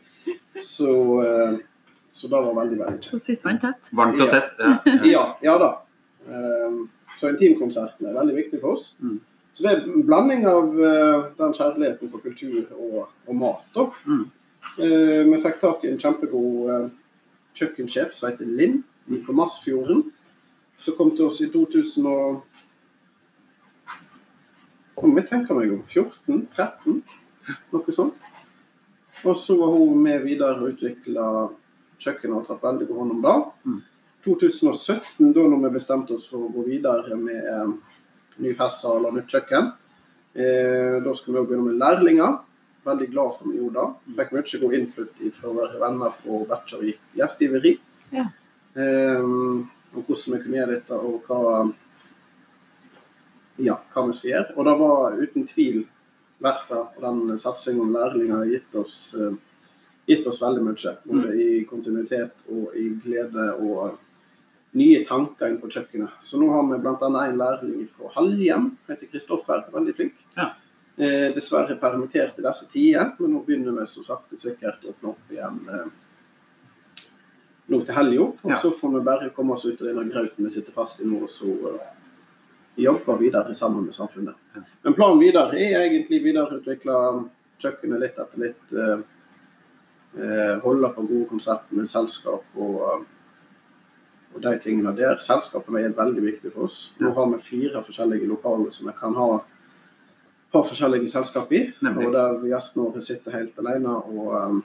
[0.63, 0.93] Så,
[1.25, 1.57] eh,
[2.11, 3.11] så det var veldig, veldig kjekt.
[3.11, 3.91] Så sitter man tett.
[3.97, 4.53] Varmt og tett.
[4.61, 4.77] Ja.
[5.17, 5.25] ja.
[5.49, 5.73] Ja, da.
[6.29, 6.85] Ehm,
[7.17, 8.91] Så intimkonserten er veldig viktig for oss.
[9.01, 9.21] Mm.
[9.57, 13.63] Så det er en blanding av eh, den kjærligheten for kultur og, og mat.
[13.73, 13.87] da.
[14.05, 14.27] Mm.
[14.77, 16.91] Eh, vi fikk tak i en kjempegod eh,
[17.57, 18.83] kjøkkensjef som heter Linn
[19.25, 20.03] fra Massfjorden.
[20.85, 22.43] Som kom til oss i 2000 og
[24.97, 27.01] Om jeg tenker meg om 14-13,
[27.75, 28.33] noe sånt.
[29.25, 31.27] Og så var hun med videre og utvikla
[32.03, 33.37] kjøkkenet og tatt veldig god hånd om det.
[33.67, 33.79] Mm.
[34.27, 37.71] 2017, da når vi bestemte oss for å gå videre med eh,
[38.43, 39.71] ny festsal og nytt kjøkken,
[40.35, 42.37] eh, da skulle vi begynne med lærlinger.
[42.87, 44.17] Veldig glad for at vi gjorde det.
[44.19, 47.75] Fikk mye god input fra våre venner på Bachelor i gjestgiveri.
[48.15, 48.29] Ja.
[48.77, 49.23] Eh,
[49.97, 51.67] om hvordan vi kunne gjøre dette, og hva,
[53.63, 54.57] ja, hva vi skulle gjøre.
[54.57, 55.85] Og det var uten tvil
[56.43, 56.81] verdt det.
[56.97, 59.37] Og den satsingen lærlinger har gitt oss, eh,
[60.09, 60.97] gitt oss veldig mye.
[61.07, 63.99] Både i kontinuitet og i glede og
[64.77, 66.11] nye tanker inn på kjøkkenet.
[66.25, 66.97] Så nå har vi bl.a.
[67.25, 69.65] en lærling fra Halhjem, heter Kristoffer.
[69.73, 70.15] Veldig flink.
[70.37, 70.51] Ja.
[70.99, 75.11] Eh, dessverre permittert i disse tider, men nå begynner vi så sakte sikkert å åpne
[75.13, 75.89] opp igjen eh,
[77.69, 78.21] nå til helga.
[78.45, 78.57] Og Ja.
[78.57, 81.23] så får vi bare komme oss ut av denne grauten vi sitter fast i nå,
[81.25, 81.93] og så eh,
[82.77, 84.35] jobbe videre sammen med samfunnet.
[84.83, 86.97] Men planen videre er egentlig videreutvikle
[87.63, 88.65] kjøkkenet litt etter litt.
[88.73, 88.99] Eh,
[90.21, 93.07] eh, holde på gode konsepter med selskap og,
[94.35, 95.19] og de tingene der.
[95.25, 96.81] Selskapene er veldig viktig for oss.
[97.01, 99.31] Nå har vi fire forskjellige lokaler som vi kan ha,
[100.53, 101.65] ha forskjellige selskap i.
[101.81, 102.09] Nemlig.
[102.11, 104.63] Og der gjestene våre sitter helt alene og um,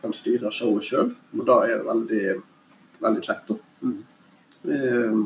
[0.00, 1.14] kan styre showet sjøl.
[1.36, 2.26] Og det er veldig,
[3.04, 3.56] veldig kjekt.
[3.84, 4.02] Mm.
[4.64, 5.24] Eh,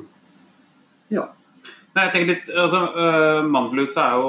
[1.14, 1.28] ja.
[1.98, 4.28] Nei, jeg tenker litt, altså, uh, Mandelhuset er jo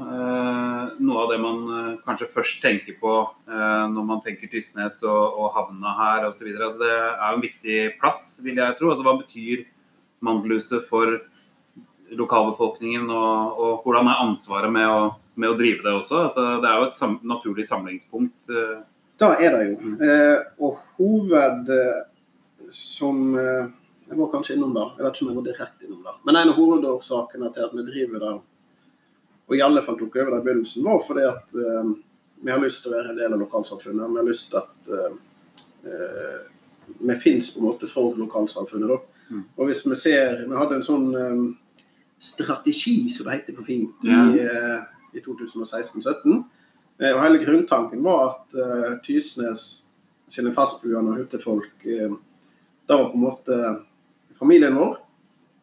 [0.00, 5.36] uh, noe av det man uh, kanskje først tenker på når man tenker Tysnes og,
[5.36, 6.48] og havna her osv.
[6.54, 8.94] Altså, det er jo en viktig plass, vil jeg tro.
[8.94, 9.66] Altså, hva betyr
[10.24, 11.18] Mandelhuset for
[12.16, 15.00] lokalbefolkningen, og, og hvordan er ansvaret med å,
[15.36, 16.24] med å drive det også?
[16.30, 18.54] Altså, det er jo et sam naturlig samlingspunkt.
[19.20, 19.76] Da er det jo.
[19.80, 19.96] Mm.
[20.00, 22.00] Eh, og hoved eh,
[22.72, 23.68] som eh,
[24.08, 24.84] Jeg var kanskje innom det.
[24.96, 26.14] Jeg vet ikke om jeg var direkte innom det.
[26.26, 28.34] Men en av hovedårsakene til at vi driver det,
[29.46, 31.90] og i alle fall tok over det i begynnelsen, var fordi at eh,
[32.42, 34.12] vi har lyst til å være en del av lokalsamfunnet.
[34.12, 35.18] Vi har lyst til at eh,
[35.90, 36.40] eh,
[36.86, 38.90] vi finnes på en måte for lokalsamfunnet.
[38.94, 38.98] da.
[39.28, 39.44] Mm.
[39.56, 41.46] Og hvis vi ser Vi hadde en sånn um,
[42.18, 44.36] strategi, som det heter på fint, mm.
[44.38, 44.84] i, uh,
[45.16, 46.44] i 2016-2017.
[47.00, 49.66] Eh, Og hele grunntanken var at uh, Tysnes
[50.30, 52.16] sine fastboende og hyttefolk uh,
[52.86, 53.58] Det var på en måte
[54.38, 54.98] familien vår.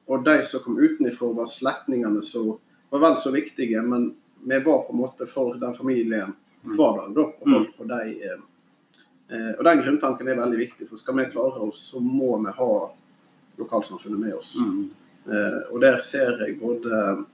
[0.05, 2.57] Og de som kom utenfra, var slektningene som
[2.89, 4.11] var vel så viktige, men
[4.43, 7.13] vi var på en måte for den familien hver dag.
[7.15, 8.41] da, og holdt på de, eh,
[9.29, 10.89] eh, og Den grunntanken er veldig viktig.
[10.89, 12.91] for Skal vi klare oss, så må vi ha
[13.57, 14.55] lokalsamfunnet med oss.
[14.59, 14.89] mm.
[15.25, 17.25] Eh, og der ser jeg både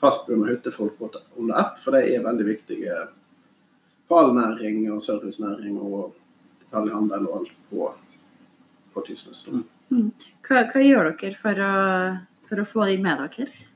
[0.00, 1.00] fastboende og hyttefolk
[1.36, 3.08] under ett, for de er veldig viktige
[4.08, 6.14] for all næring og servicenæring og
[6.64, 7.92] detaljhandel og alt på,
[8.94, 9.44] på Tysnes.
[9.44, 9.60] da.
[10.42, 11.74] Hva, hva gjør dere for å,
[12.48, 13.68] for å få de med dere?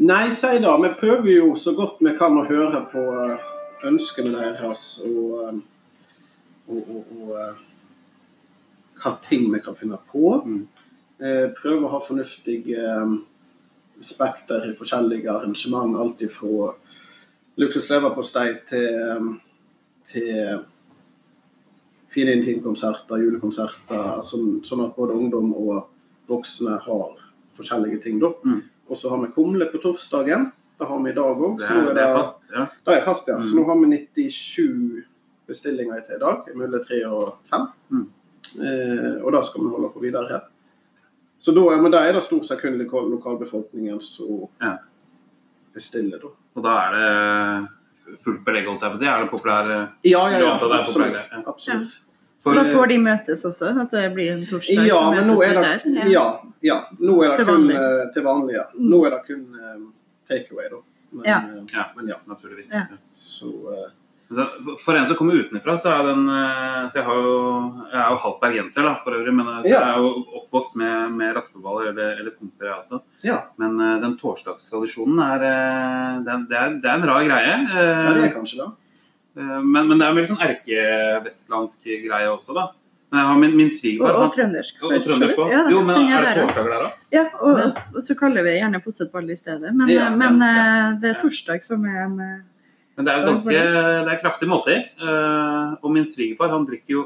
[0.00, 0.76] Nei, si da.
[0.80, 3.48] Vi prøver jo så godt vi kan å høre på eh,
[3.90, 5.58] ønskene deres og, eh,
[6.72, 7.58] og, og, og eh,
[9.02, 10.38] hva ting vi kan finne på.
[10.44, 10.62] Mm.
[11.58, 12.80] Prøve å ha fornuftige
[14.04, 15.98] spekter i forskjellige arrangement.
[16.00, 16.70] Alt ifra
[17.60, 19.26] luksusleverpostei til,
[20.08, 20.62] til
[22.14, 24.22] fine intimkonserter, julekonserter.
[24.26, 25.86] Sånn, sånn at både ungdom og
[26.30, 27.10] voksne har
[27.56, 28.18] forskjellige ting.
[28.22, 28.32] da.
[28.44, 28.62] Mm.
[28.90, 30.50] Og så har vi kumle på torsdagen.
[30.80, 31.58] Det har vi i dag òg.
[31.60, 32.42] Det er, det er fast.
[32.54, 32.66] Ja.
[32.86, 33.36] Det er fast, ja.
[33.38, 33.48] Mm.
[33.50, 35.04] Så nå har vi 97
[35.50, 36.48] bestillinger til i dag.
[36.56, 37.66] Mellom tre og fem.
[37.90, 38.06] Mm.
[38.58, 40.40] Eh, og da skal vi holde på videre.
[41.40, 44.76] Så da, men da er det stort sett kun lokalbefolkningen som Ja.
[45.74, 46.28] bestiller, da.
[46.56, 47.68] Og da er det
[48.24, 49.06] fullt belegg, holdt jeg på å si.
[49.06, 49.68] Er det populær
[50.04, 50.58] Ja, ja, ja.
[50.58, 51.14] det er Absolutt.
[51.32, 51.42] ja.
[51.46, 51.98] absolutt.
[52.46, 53.74] Og da får de møtes også?
[53.82, 56.08] At det blir en torsdag Ja, som møtes er det, der?
[56.10, 56.26] ja,
[56.64, 57.76] ja, nå er det Til kun vanlig.
[57.76, 58.54] eh, til vanlig.
[58.54, 58.64] Ja.
[58.74, 58.86] Mm.
[58.90, 59.80] Nå er det kun eh,
[60.28, 60.76] takeaway, da.
[61.12, 61.38] Men Ja.
[61.38, 61.84] eh, Ja.
[61.96, 62.16] men ja.
[62.26, 62.72] Naturligvis.
[62.72, 62.86] Ja.
[63.14, 63.99] Så eh, Så
[64.84, 67.32] For en som kommer utenfra, så er den eh, Så jeg, har jo,
[67.90, 69.32] jeg er jo halvt bergenser, da, for øvrig.
[69.34, 69.80] Men eh, så Ja.
[69.80, 73.00] jeg er jo oppvokst med, med raspeballer eller, eller pumper, jeg også.
[73.26, 73.38] ja.
[73.58, 77.56] Men eh, den torsdagstradisjonen er, det, det, er, det er en rar greie.
[77.58, 78.68] eh, ja, det er kanskje det.
[79.42, 82.68] eh, men, men det er en veldig sånn erkevestlandsk greie også, da.
[83.10, 84.76] Men jeg har min, min svigerfar og og trøndersk.
[84.86, 85.38] og, og trøndersk.
[85.50, 87.00] Ja, Jo, men er det torsdag torsdager der òg?
[87.10, 89.72] Ja, og, og, så kaller vi gjerne potetball i stedet.
[89.74, 90.92] Men, Ja, men ja.
[91.02, 92.14] det er torsdag som er en
[93.00, 93.54] Men det er jo ganske
[94.04, 94.90] det er kraftig måltid.
[95.00, 97.04] Uh, og min svigerfar han drikker jo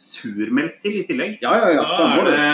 [0.00, 1.34] surmelk til i tillegg.
[1.44, 1.82] Ja, ja, ja.
[1.84, 2.46] Da Da er det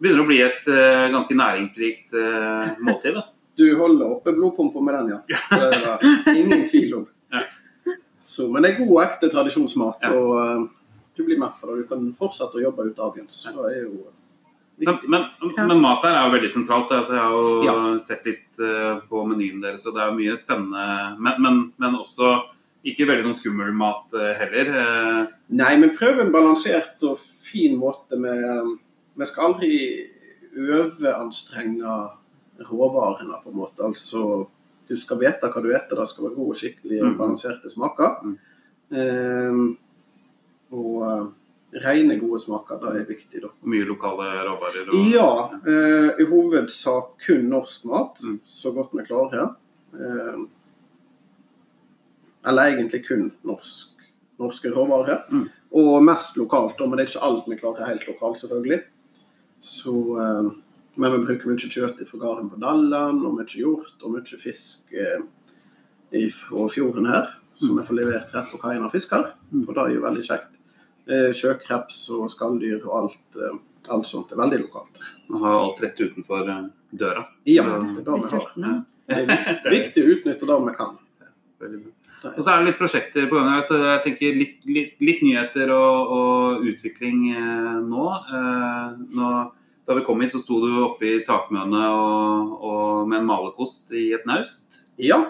[0.00, 3.18] begynner å bli et uh, ganske næringsrikt uh, måltid.
[3.20, 3.26] da.
[3.56, 5.20] Du holder oppe blodpumpa med den, ja.
[5.48, 7.04] Det er det ingen tvil om.
[7.32, 7.40] Ja.
[8.20, 10.10] Så, men det er god og ekte tradisjonsmat, Ja.
[10.16, 10.66] og uh,
[11.16, 11.84] du blir mett av det.
[11.84, 13.28] Du kan fortsette å jobbe ut dagen.
[13.32, 14.10] Så det er jo
[14.78, 15.22] Men, men,
[15.56, 15.66] Ja.
[15.66, 16.90] men mat her er jo veldig sentralt.
[16.92, 17.98] Altså, jeg har jo Ja.
[17.98, 21.16] sett litt uh, på menyen deres, og det er jo mye spennende.
[21.18, 22.44] Men, men, men også
[22.84, 24.68] ikke veldig sånn skummel mat uh, heller.
[24.76, 28.76] Uh, Nei, men prøv en balansert og fin måte med
[29.16, 29.72] Vi skal aldri
[30.56, 31.94] overanstrenge
[32.68, 33.80] råvarene, på en måte.
[33.80, 34.46] Altså,
[34.88, 35.96] du skal vite hva du spiser.
[35.96, 37.16] Det skal være gode, skikkelig mm.
[37.16, 38.20] balanserte smaker.
[38.92, 39.70] Mm.
[40.76, 41.32] Og
[41.72, 43.48] rene, gode smaker, det er viktig, da.
[43.62, 44.88] mye lokale råvarer.
[44.88, 48.40] Og, Ja, eh, i hovedsak kun norsk mat, Mm.
[48.46, 49.54] så godt vi klarer.
[49.94, 50.38] Eh,
[52.46, 53.88] eller egentlig kun norsk,
[54.38, 55.24] norske råvarer.
[55.30, 55.48] Mm.
[55.72, 58.82] Og mest lokalt, men det er ikke alt vi klarer helt lokalt, selvfølgelig.
[59.60, 60.50] Så, eh,
[60.96, 64.92] men vi bruker mye kjøtt fra gården på Dalland, og mye hjort og mye fisk
[64.94, 65.20] eh,
[66.30, 67.34] fra fjorden her.
[67.56, 67.80] Som Mm.
[67.80, 69.32] vi får levert rett på kaien av fisker.
[69.52, 69.66] Mm.
[69.68, 70.55] Og det er jo veldig kjekt.
[71.06, 73.58] Eh, Sjøkreps og skalldyr og alt, eh,
[73.94, 75.02] alt sånt er veldig lokalt.
[75.30, 77.26] Man har alt rett utenfor eh, døra.
[77.46, 78.80] Ja, det er det vi har.
[79.06, 80.96] Det er viktig, viktig å utnytte det vi kan.
[81.56, 81.68] Det
[82.34, 83.52] Og så er det litt prosjekter på gang.
[83.60, 88.08] Altså så jeg tenker litt, litt, litt nyheter og, og utvikling eh, nå.
[88.40, 89.30] Eh, nå.
[89.86, 93.94] Da vi kom hit, så sto du oppe i takmøene og, og med en malerkost
[93.94, 94.88] i et naust.
[94.98, 95.20] Ja,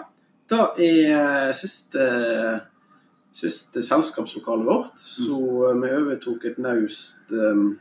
[0.49, 2.07] det er siste,
[3.37, 4.95] siste selskapslokalet vårt.
[5.01, 5.37] Så
[5.81, 7.75] vi overtok et naust um,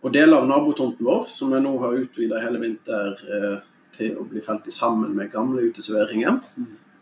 [0.00, 3.58] og deler av nabotomten vår, som vi nå har utvida hele vinter uh,
[3.96, 6.40] til å bli felt i sammen med gamle uteserveringer.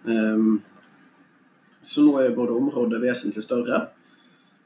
[0.08, 0.58] Um,
[1.82, 3.86] så nå er både området vesentlig større.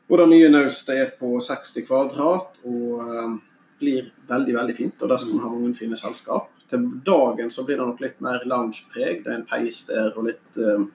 [0.08, 3.36] Og det nye naustet er på 60 kvadrat og um,
[3.80, 4.96] blir veldig veldig fint.
[5.00, 6.50] Og der skal vi ha mange fine selskap.
[6.72, 9.22] Til dagen så blir det nok litt mer loungepreg.
[9.24, 10.88] Det er en peis der og litt, um,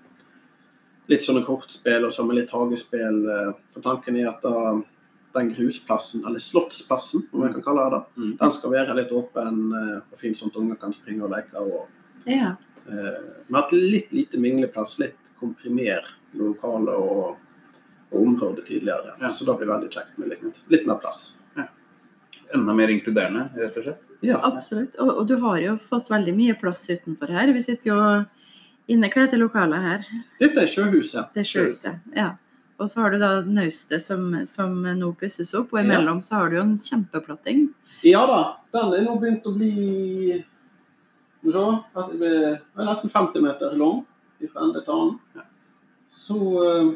[1.08, 3.20] litt sånne kortspill og sånn med litt hagespill.
[3.30, 4.82] uh, For tanken er at da,
[5.38, 8.38] den grusplassen, eller Slottsplassen, om jeg kan kalle det det, Mm.
[8.40, 11.56] den skal være litt åpen uh, og fin sånn at unger kan springe og leke.
[11.56, 11.88] og
[12.26, 12.56] Ja.
[12.88, 17.38] Eh, Vi har hatt litt lite mingleplass, litt komprimert lokale og,
[18.12, 19.14] og område tidligere.
[19.22, 19.30] Ja.
[19.32, 21.38] Så det blir veldig kjekt med litt, litt mer plass.
[21.58, 21.66] Ja.
[22.56, 24.04] Enda mer inkluderende, rett og slett.
[24.22, 24.40] Ja.
[24.44, 24.96] Absolutt.
[25.00, 27.52] Og, og du har jo fått veldig mye plass utenfor her.
[27.54, 27.98] Vi sitter jo
[28.88, 30.06] inne Hva heter lokalet her?
[30.40, 31.34] Dette er Sjøhuset.
[31.34, 32.00] Det er Sjøhuset.
[32.16, 32.30] Ja.
[32.80, 36.50] Og så har du da naustet som, som nå pusses opp, og imellom så har
[36.52, 37.68] du jo en kjempeplatting.
[38.06, 38.38] Ja da,
[38.76, 41.64] den er nå begynt å bli Skal vi se
[41.98, 44.04] at det blir- den er nesten 50 meter lang
[44.52, 45.20] fra ende til annen.
[45.36, 45.46] Ja.
[46.08, 46.92] Så eh,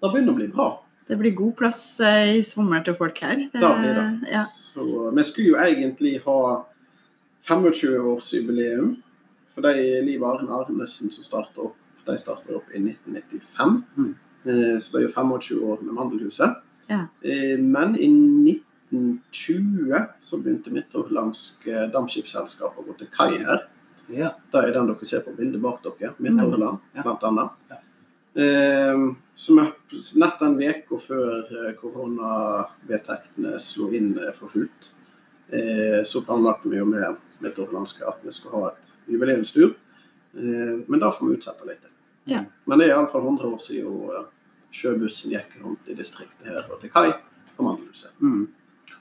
[0.00, 0.68] det begynner å bli bra.
[1.08, 3.36] Det blir god plass eh, i sommer til folk her.
[3.52, 4.32] Det, Da blir det.
[4.32, 4.46] Ja.
[4.52, 6.38] Så vi skulle jo egentlig ha
[7.48, 8.96] 25-årsjubileum
[9.58, 13.82] for de Liv Arne Arnesen som starta opp De starta opp i 1995.
[13.98, 14.14] Mm.
[14.44, 16.54] Eh, Så det er jo 25 år med Mandelhuset.
[16.88, 17.00] Ja.
[17.22, 18.08] Eh, Men i
[18.92, 23.66] 1920 så begynte Midthordlandsk Dampskipsselskap å gå til kai her.
[24.08, 24.30] Ja.
[24.52, 26.14] Det er den dere ser på bildet bak dere.
[26.18, 27.02] Midthordland, Ja.
[27.02, 27.50] blant annet.
[27.68, 27.76] Ja.
[28.42, 29.72] Eh, som er
[30.16, 34.92] nett en uke før koronavedtektene slo inn for fullt,
[35.52, 39.74] eh, så planlagte vi jo med Midthordlandske at vi skulle ha et jubileumstur.
[40.34, 41.88] Eh, men det får vi utsette litt.
[42.28, 42.44] Ja.
[42.64, 44.28] Men det er iallfall 100 år siden eh,
[44.74, 47.10] sjøbussen gikk rundt i distriktet her og til kai
[47.56, 48.14] på Mandelhuset.
[48.20, 48.46] Mm.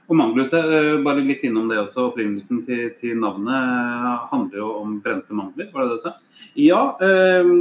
[0.08, 0.70] Og Mandelhuset,
[1.04, 5.84] bare litt innom det også, opprinnelsen til, til navnet handler jo om brente mandler, var
[5.84, 6.14] det det du sa?
[6.56, 7.52] Ja, eh,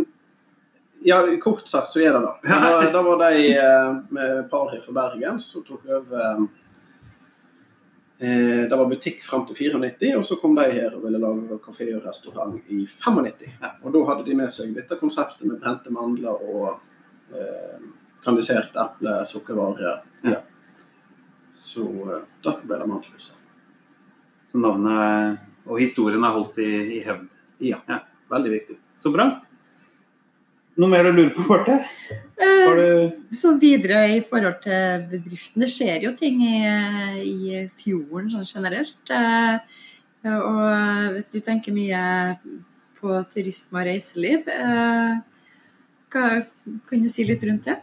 [1.07, 2.35] ja, kort sagt så er det det.
[2.49, 6.47] Da, da var de eh, med her fra Bergen som tok over
[8.19, 11.61] eh, Det var butikk fram til 94, og så kom de her og ville lage
[11.65, 13.47] kafé og restaurant i 95.
[13.61, 13.73] Ja.
[13.83, 16.77] Og da hadde de med seg dette konseptet med brente mandler og
[17.35, 17.89] eh,
[18.25, 20.05] kandisert eple, sukkervarer.
[20.27, 20.43] Ja.
[21.57, 23.43] Så eh, derfor ble det Mandelhuset.
[24.51, 27.27] Så navnet og historien er holdt i, i hevd.
[28.31, 28.77] Veldig viktig.
[28.95, 29.29] Så bra.
[30.77, 31.79] Noe mer du lurer på, Marte?
[32.37, 36.61] Eh, du Så videre i forhold til bedriften, det skjer jo ting i,
[37.25, 39.01] i fjorden sånn generelt.
[39.11, 39.59] Eh,
[40.27, 42.03] Og du tenker mye
[42.99, 44.49] på turisme og reiseliv.
[44.51, 45.17] Eh,
[46.13, 46.25] Hva,
[46.89, 47.79] kan du si litt rundt det?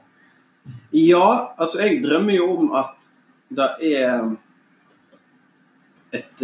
[0.96, 2.94] Ja, altså jeg drømmer jo om at
[3.54, 4.36] det er
[6.14, 6.44] et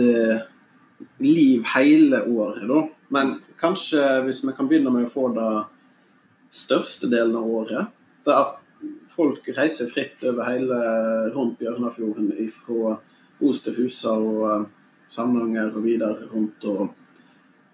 [1.23, 2.81] liv hele året, da.
[3.09, 5.51] Men kanskje hvis vi kan begynne med å få det
[6.51, 7.93] største delen av året.
[8.25, 8.57] Det at
[9.15, 10.79] folk reiser fritt over hele
[11.35, 12.97] rundt Bjørnafjorden fra
[13.39, 14.67] Os til Fusa og eh,
[15.09, 16.65] Samnanger og videre rundt.
[16.65, 16.95] og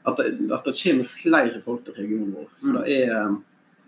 [0.05, 2.49] at det, at det kommer flere folk til regionen vår.
[2.61, 3.35] For det er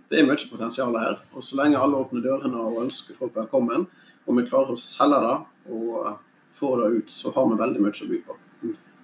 [0.09, 1.19] det er mye potensial her.
[1.35, 3.87] Og så lenge alle åpner dørene og ønsker folk velkommen,
[4.27, 5.35] og vi klarer å selge det
[5.73, 6.13] og
[6.57, 8.37] få det ut, så har vi veldig mye å by på.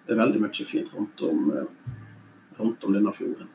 [0.03, 1.91] Det er veldig mye fint rundt om, eh,
[2.59, 3.51] rundt om denne fjorden.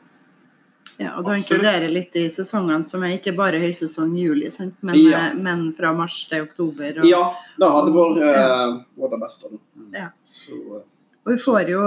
[0.99, 4.49] Ja, og da inkluderer litt i sesongene som er ikke bare høysesong juli?
[4.81, 5.27] Men, Ja.
[5.29, 6.99] eh, men fra mars til oktober.
[6.99, 7.21] Og, Ja,
[7.57, 9.51] da hadde vært, eh, vært det beste.
[9.51, 9.99] Da.
[9.99, 10.09] Ja.
[10.27, 10.83] Så, eh,
[11.25, 11.81] og vi får jo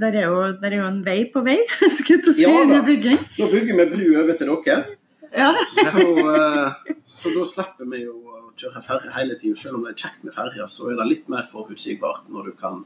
[0.00, 1.58] Der er jo, der er jo en vei på vei,
[1.98, 2.82] skal jeg si, Ja da.
[2.82, 3.18] bygging.
[3.38, 4.84] nå bygger vi bru over til dere,
[5.36, 9.56] Ja, så, eh, så da slipper vi jo å kjøre ferje hele tiden.
[9.56, 12.52] Selv om det er kjekt med ferje, så er det litt mer forutsigbart når du
[12.58, 12.84] kan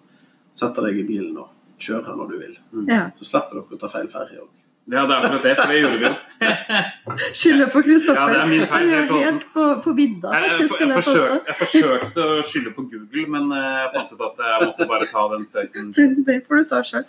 [0.53, 1.49] sette deg i bilen og
[1.81, 2.57] kjøre når du vil.
[2.89, 3.11] ja.
[3.17, 4.51] Så slipper dere å ta feil ferje òg.
[4.91, 6.15] Ja, hadde jeg akkurat det, for det gjorde vi jo.
[7.39, 8.19] Skylder på Kristoffer.
[8.19, 10.81] Ja, det er min feil, Han er helt på, på vidda, faktisk.
[10.81, 14.43] jeg, jeg, jeg jeg forsøkte å skylde på Google, men eh, jeg fant ut at
[14.43, 15.93] jeg måtte bare ta den støyten.
[16.27, 17.07] Det får du ta sjøl.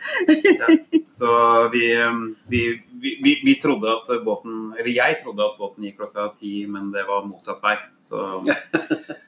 [1.17, 1.33] Så
[1.73, 2.21] vi, eh,
[2.53, 2.63] vi,
[3.01, 6.93] vi, vi, vi trodde at båten Eller jeg trodde at båten gikk klokka ti, men
[6.93, 7.79] det var motsatt vei.
[8.05, 8.21] Så,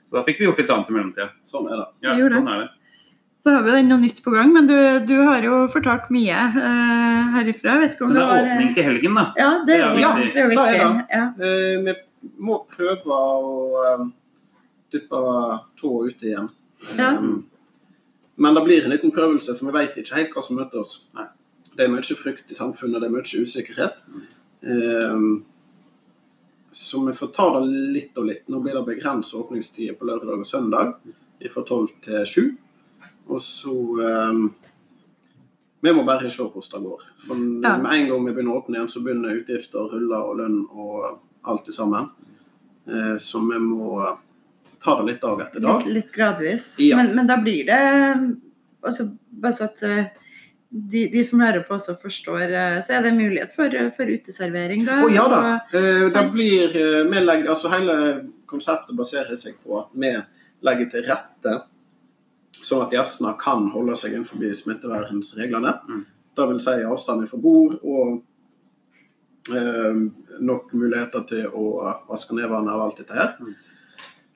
[0.05, 1.31] så da fikk vi gjort litt annet i mellomtida.
[1.49, 1.91] Sånn er det.
[2.05, 2.73] Ja, sånn er det.
[3.45, 4.73] Så har vi den noe nytt på gang, men du,
[5.05, 7.75] du har jo fortalt mye uh, herifra.
[7.75, 9.25] Jeg vet ikke om det det var er åpning til helgen, da.
[9.37, 10.79] Ja, det er jo, Ja, det er jo viktig.
[10.79, 11.03] det.
[11.13, 11.27] Ja.
[11.37, 13.27] Uh, vi må prøve å
[14.89, 15.21] dyppe dyppe
[15.77, 16.49] tåa ute igjen.
[16.97, 17.11] Ja.
[17.19, 17.45] Um,
[18.41, 20.97] men det blir en liten prøvelse, for vi vet ikke helt hva som møter oss.
[21.13, 21.29] Nei.
[21.75, 24.01] Det er mye frykt i samfunnet, det er mye usikkerhet.
[24.65, 25.45] Um,
[26.73, 28.47] så vi får ta det litt og litt.
[28.49, 30.97] Nå blir det begrenset åpningstider på lørdag og søndag
[31.45, 32.45] fra 12 til 7.
[33.27, 34.53] Og så um,
[35.81, 37.01] Vi må bare se hvordan det går.
[37.27, 37.77] For Ja.
[37.77, 41.19] Med en gang vi begynner å åpne igjen, så begynner utgifter, huller og lønn og
[41.45, 42.09] alt det sammen.
[42.89, 44.03] Uh, så vi må
[44.83, 45.81] ta det litt dag etter dag.
[45.85, 46.67] Litt, litt gradvis.
[46.79, 46.97] Ja.
[47.01, 47.81] Men, men da blir det
[48.85, 50.05] også, Bare så at eh,
[50.69, 54.85] de, de som hører på også forstår, eh, så er det mulighet for, for uteservering
[54.87, 55.01] da.
[55.03, 55.39] Å ja da.
[55.41, 56.77] og- Eh, det blir,
[57.09, 57.95] legger, altså Hele
[58.47, 60.13] konseptet baserer seg på at vi
[60.63, 61.55] legger til rette
[62.55, 65.73] sånn at gjestene kan holde seg innenfor smittevernreglene.
[65.89, 66.05] Mm.
[66.35, 66.63] Dvs.
[66.65, 68.23] si avstand fra bord og
[69.55, 70.01] eh,
[70.43, 71.67] nok muligheter til å
[72.09, 73.35] vaske nevene og alt dette her.
[73.39, 73.53] Mm.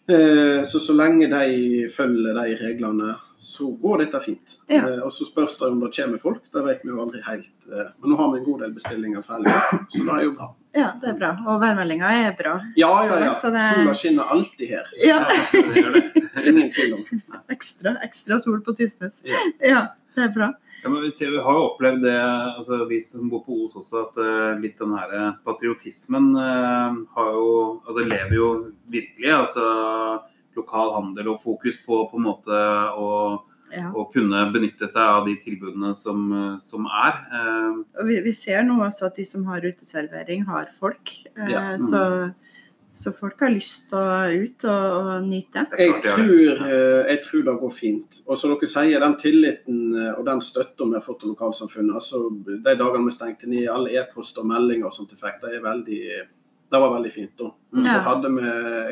[0.09, 4.55] Eh, så så lenge de følger de reglene, så går dette fint.
[4.67, 4.81] Ja.
[4.81, 7.53] Eh, og så spørs det om det kommer folk, det vet vi jo aldri helt.
[7.69, 10.33] Eh, men nå har vi en god del bestillinger fra helga, så det er jo
[10.39, 10.49] bra.
[10.75, 11.29] Ja, det er bra.
[11.49, 12.59] Og værmeldinga er bra.
[12.77, 13.33] Ja, ja, ja.
[13.41, 14.85] Så det- Sola skinner alltid her.
[14.93, 15.19] Så Ja.
[15.51, 16.47] det det.
[16.47, 17.21] ingen tvil om.
[17.49, 19.23] Ekstra, ekstra sol på Tysnes.
[19.25, 19.39] Ja.
[19.65, 19.81] Ja,
[20.15, 20.51] det er bra.
[20.83, 22.13] Ja, men vi, ser, vi har jo opplevd det,
[22.57, 27.31] altså vi som bor på Os også, at uh, litt den her patriotismen uh, har
[27.35, 28.49] jo, altså lever jo
[28.87, 29.33] virkelig.
[29.41, 29.65] altså
[30.55, 32.61] Lokal handel og fokus på på en måte
[32.95, 33.09] å
[33.71, 33.91] Ja.
[33.93, 36.25] og kunne benytte seg av de tilbudene som,
[36.63, 37.19] som er.
[37.31, 41.15] Eh, Og vi, vi ser nå også at de som har uteservering, har folk.
[41.37, 41.65] Eh, Ja.
[41.75, 41.79] Mm.
[41.79, 42.03] så,
[42.99, 45.61] så folk har lyst til å ut og, og nyte.
[45.79, 46.71] Jeg tror, det.
[46.71, 48.17] eh, jeg tror det går fint.
[48.25, 49.79] Og som dere sier, den tilliten
[50.17, 53.93] og den støtta vi har fått av lokalsamfunnet altså De dagene vi stengte ned, alle
[54.01, 56.01] e-poster og meldinger og sånt effekt, det er veldig
[56.69, 57.33] det var veldig fint.
[57.37, 57.49] da.
[57.73, 57.85] Mm.
[57.85, 58.45] så hadde vi,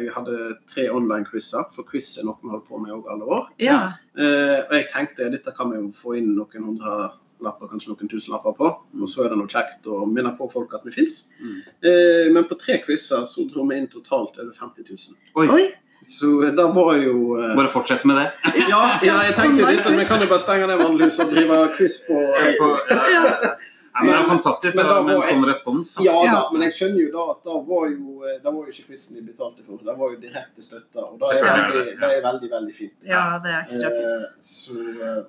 [0.06, 3.48] Jeg hadde tre online-quizer, for quiz er noe vi holder på med også alle år.
[3.62, 3.80] Ja.
[4.18, 6.98] Eh, og jeg tenkte dette kan vi jo få inn noen hundre
[7.44, 8.70] lapper, kanskje noen tusen lapper på.
[9.02, 11.28] Og så er det noe kjekt å minne på folk at vi fins.
[11.42, 11.60] Mm.
[11.90, 15.20] Eh, men på tre quizer så dro vi inn totalt over 50 000.
[15.38, 15.68] Oi, Oi!
[16.08, 17.56] Så da var jo uh...
[17.58, 18.28] bare fortsette med det.
[18.72, 21.34] ja, ja, jeg tenkte jo litt at vi kan jo bare stenge ned vannlyset og
[21.34, 22.22] drive quiz på
[23.18, 23.26] Ja.
[23.98, 25.94] Ja, men det er fantastisk Men da, da med en sånn respons.
[25.96, 26.04] Da.
[26.06, 26.42] Ja da, Ja.
[26.54, 29.16] men jeg skjønner jo da at da var jo, eh, da var jo ikke quizen
[29.18, 29.80] de betalte for.
[29.88, 31.02] Det var jo direkte støtte.
[31.02, 32.12] Og det er, veldig, det, ja.
[32.18, 32.94] er veldig, veldig fint.
[33.04, 34.22] ja, det er ekstra fint.
[34.22, 34.78] Eh, så,
[35.10, 35.24] eh,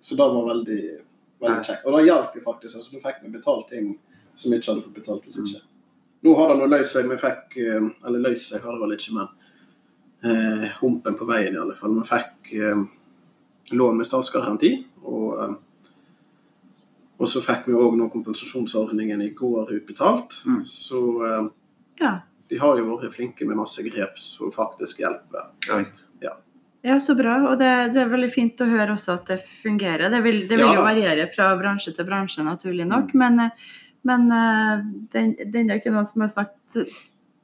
[0.00, 0.82] så det var veldig,
[1.40, 1.84] veldig kjekt.
[1.86, 2.76] Og det hjalp jo faktisk.
[2.76, 3.90] altså Du fikk meg betalt ting
[4.34, 5.62] som vi ikke hadde fått betalt hvis ikke.
[6.22, 7.08] Nå har det nå løst seg.
[7.08, 9.28] Vi fikk Eller løst seg har det vel ikke, men
[10.24, 11.96] eh, humpen på veien i alle fall.
[11.96, 12.82] Vi fikk eh,
[13.76, 14.72] lån med statsgaranti.
[15.02, 15.54] Og, eh,
[17.20, 20.38] og så fikk vi òg noen kompensasjonsordningen i går utbetalt.
[20.48, 20.62] Mm.
[20.66, 21.48] Så eh,
[22.00, 22.14] Ja.
[22.48, 25.50] de har jo vært flinke med masse grep som faktisk hjelper.
[25.68, 26.06] Ja, visst.
[26.82, 27.34] ja, så bra.
[27.52, 30.08] Og det, det er veldig fint å høre også at det fungerer.
[30.10, 30.74] Det vil, det vil Ja.
[30.80, 32.92] jo variere fra bransje til bransje, naturlig Mm.
[32.96, 33.14] nok.
[33.14, 33.50] Men, eh,
[34.04, 36.88] men eh, den, den er ikke noen som har snakket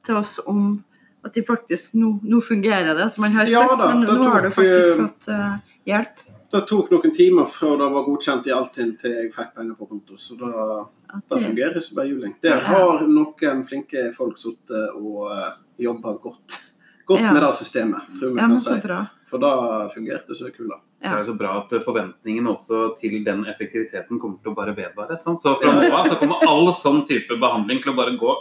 [0.03, 0.83] til oss om
[1.25, 4.13] at de faktisk nå, nå fungerer det som man har Ja sagt, da, men det
[4.17, 6.21] nå har du faktisk eh, fått uh, hjelp.
[6.51, 9.87] Det tok noen timer før det var godkjent i Altinn til jeg fikk penger på
[9.89, 10.15] konto.
[10.17, 12.35] Så da, At det det, fungerer som bare juling.
[12.43, 16.57] Der har noen flinke folk sittet og uh, jobba godt,
[17.05, 17.33] godt Ja.
[17.33, 18.87] med det systemet, tror vi ja, men kan så si.
[18.87, 19.01] bra.
[19.27, 20.79] For da fungerte så kula.
[21.03, 24.73] Så er det så bra at forventningen også til den effektiviteten kommer til å bare
[24.73, 25.19] vedvare.
[25.19, 25.41] Sant?
[25.43, 25.81] Så fra Ja.
[25.89, 28.33] nå av så kommer all sånn type behandling til å bare gå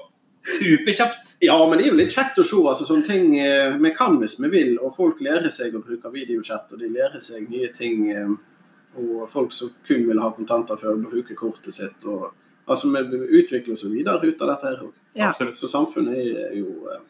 [0.46, 1.36] superkjapt.
[1.40, 2.56] Ja, men det er jo litt kjekt å se.
[2.70, 6.12] altså sånne ting eh, Vi kan hvis vi vil, og folk lærer seg å bruke
[6.14, 8.10] videochat, og de lærer seg nye ting.
[8.10, 8.36] eh,
[8.96, 12.04] Og folk som kun vil ha kontanter før, bruker kortet sitt.
[12.06, 12.30] og
[12.66, 14.92] altså Vi utvikler oss videre ut av dette her òg.
[15.14, 15.32] Ja.
[15.36, 17.02] Så samfunnet er jo eh,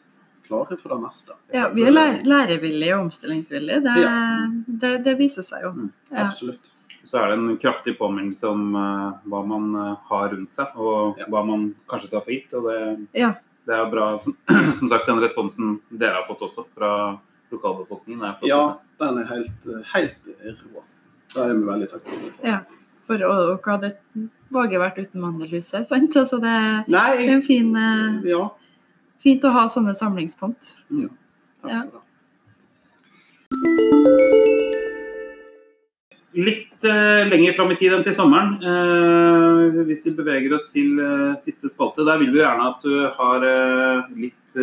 [0.47, 1.31] klare for det meste.
[1.53, 1.91] Ja, vi er
[2.23, 3.79] lærevillige og omstillingsvillige.
[3.83, 4.47] Det, Ja.
[4.67, 5.71] det, det viser seg jo.
[5.71, 5.93] Mm.
[6.11, 6.29] Ja.
[7.07, 11.17] Så er det en kraftig påminnelse om uh, hva man eh, har rundt seg, og
[11.21, 11.25] Ja.
[11.31, 12.53] hva man kanskje tar for gitt.
[12.59, 13.29] Og det, Ja.
[13.65, 14.35] det er bra, som,
[14.79, 16.91] som sagt, den responsen dere har fått også fra
[17.51, 18.23] lokalbefolkningen.
[18.27, 19.05] er Ja, se.
[19.05, 20.83] den er helt, helt rå.
[21.33, 22.47] Det er vi veldig takknemlige for.
[22.47, 22.59] Ja.
[23.07, 23.93] For hva hadde
[24.51, 26.11] Våge vært uten Mandelhuset, sant?
[26.15, 26.55] Altså det,
[26.87, 28.49] det Nei, er en fin, eh, ja.
[29.23, 30.75] fint å ha sånne samlingspunkt.
[30.91, 31.07] Ja,
[31.63, 31.81] Takk Ja.
[31.83, 32.03] for det.
[36.37, 40.99] Litt uh, lenger fram i tid enn til sommeren, uh, hvis vi beveger oss til
[41.01, 43.45] uh, siste spalte, der vil vi gjerne at du har
[44.13, 44.59] litt,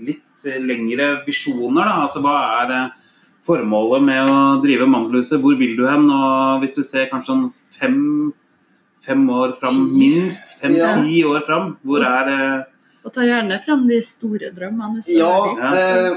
[0.00, 1.84] litt lengre visjoner.
[1.84, 2.06] Da.
[2.06, 2.72] Altså, hva er
[3.46, 5.40] formålet med å drive Mandelhuset?
[5.42, 6.08] Hvor vil du hen?
[6.08, 7.46] Og hvis du ser kanskje sånn
[7.76, 8.00] fem,
[9.04, 11.28] fem år fram, minst fem-ti Ja.
[11.28, 12.66] år fram, hvor er
[13.04, 14.96] Og ta gjerne fram de store drømmene.
[14.96, 16.16] hvis det Ja,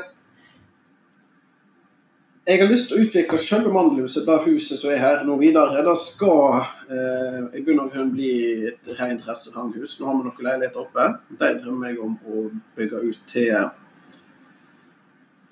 [2.44, 5.84] jeg har lyst til å utvikle selve Mandelhuset, det huset som er her, nå videre.
[5.86, 6.58] Det skal
[6.92, 8.32] eh, i bunn og grunn bli
[8.68, 9.96] et rent restauranthus.
[10.00, 11.06] Nå har vi noen leiligheter oppe.
[11.40, 12.42] De drømmer jeg om å
[12.76, 13.70] bygge ut til,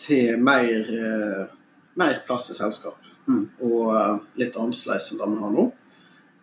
[0.04, 1.46] til mer, eh,
[2.02, 3.08] mer plass til selskap.
[3.24, 3.46] Mm.
[3.70, 5.66] Og eh, litt annerledes enn det vi har nå.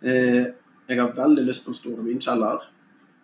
[0.00, 0.46] Eh,
[0.88, 2.64] jeg har veldig lyst på en stor vinkjeller,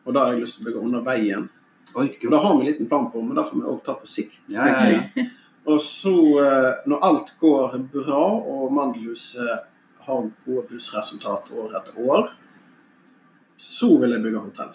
[0.05, 1.49] og det har jeg lyst til å bygge under veien.
[1.95, 3.97] Oi, Og Det har vi en liten plan på, men det får vi også ta
[4.03, 4.37] på sikt.
[4.53, 5.25] Ja, ja, ja.
[5.67, 9.65] Og så, eh, når alt går bra, og Mandelhuset
[10.05, 12.31] har gode plussresultat år etter år,
[13.57, 14.75] så vil jeg bygge hotell.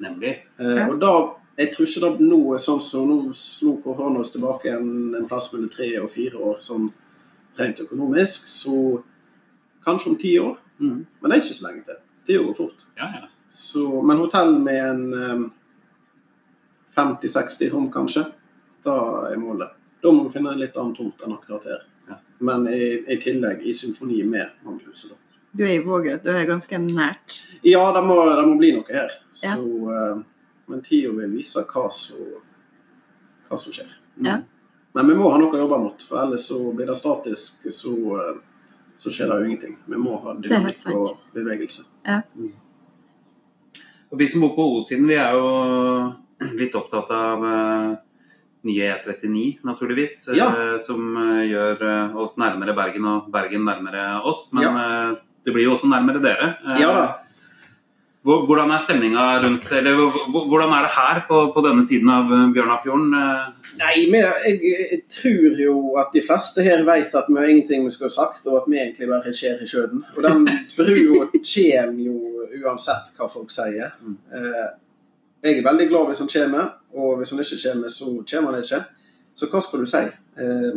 [0.00, 0.36] Nemlig.
[0.60, 1.14] Eh, Og da,
[1.58, 5.26] jeg tror ikke det nå er sånn som nå slo korona oss tilbake en, en
[5.28, 6.92] plass mellom tre og fire år sånn
[7.58, 9.02] rent økonomisk, så
[9.84, 10.56] kanskje om ti år.
[10.78, 11.06] Mm.
[11.20, 12.00] Men det er ikke så lenge til.
[12.26, 12.86] Det går fort.
[12.96, 13.26] Ja, ja.
[13.50, 15.44] Så, men hotell med en um,
[16.96, 18.24] 50-60 rom, kanskje,
[18.86, 18.96] da
[19.32, 19.74] er målet.
[20.00, 21.82] Da må vi finne en litt annen tomt enn akkurat her.
[22.08, 22.20] Ja.
[22.38, 25.12] Men i, i tillegg i symfoni med Mandelhuset.
[25.12, 25.20] da.
[25.52, 27.40] Du er i Vågøy, du er ganske nært.
[27.66, 29.16] Ja, det må, det må bli noe her.
[29.42, 29.56] Ja.
[29.58, 30.20] Så, eh,
[30.70, 32.20] men tida vil vise hva som,
[33.48, 33.90] hva som skjer.
[34.14, 34.28] Mm.
[34.28, 34.36] Ja.
[34.94, 37.94] Men vi må ha noe å jobbe mot, for ellers så blir det statisk, så,
[38.22, 38.38] eh,
[39.02, 39.76] så skjer det jo ingenting.
[39.90, 41.88] Vi må ha dynamikk og bevegelse.
[44.10, 45.50] Og vi som bor på O-siden, vi er jo
[46.62, 47.90] litt opptatt av eh,
[48.62, 50.28] nye E39, naturligvis.
[50.36, 50.50] Ja.
[50.74, 54.50] eh, Som eh, gjør eh, oss nærmere Bergen og Bergen nærmere oss.
[54.52, 55.16] Men ja.
[55.44, 56.54] det blir jo også nærmere dere.
[56.80, 57.08] Ja da.
[58.20, 63.14] Hvordan er stemninga rundt Eller hvordan er det her på, på denne siden av Bjørnafjorden?
[63.80, 67.86] Nei, men jeg, jeg tror jo at de fleste her vet at vi har ingenting
[67.86, 70.02] vi skal ha sagt, og at vi egentlig bare skjer i sjøen.
[70.12, 70.44] Og den
[70.76, 72.18] brua kommer jo
[72.60, 73.94] uansett hva folk sier.
[74.04, 74.18] Mm.
[75.40, 78.62] Jeg er veldig glad hvis den kommer, og hvis han ikke kommer, så kommer han
[78.64, 78.84] ikke.
[79.34, 79.96] Så hva skal du si?
[80.40, 80.74] Eh,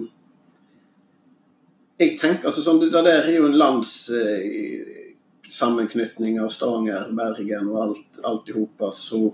[2.00, 8.08] jeg tenker, altså sånn, Det der er jo en landssammenknytning av Stavanger, Bergen og alt,
[8.26, 9.34] alt i hopa, så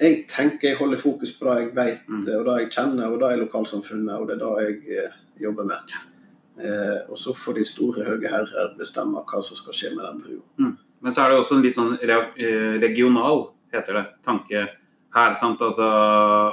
[0.00, 2.28] jeg tenker jeg holder fokus på det jeg vet, Mm.
[2.28, 5.10] og det jeg kjenner, og det er lokalsamfunnet, og det er det jeg eh,
[5.42, 5.78] jobber med.
[6.58, 10.20] Eh, og så får de store, høye herrer bestemme hva som skal skje med den
[10.22, 10.42] brua.
[11.00, 14.68] Men så er det også en litt sånn re eh, regional, heter det, tanke
[15.16, 15.34] her.
[15.34, 15.60] sant?
[15.62, 15.86] Altså,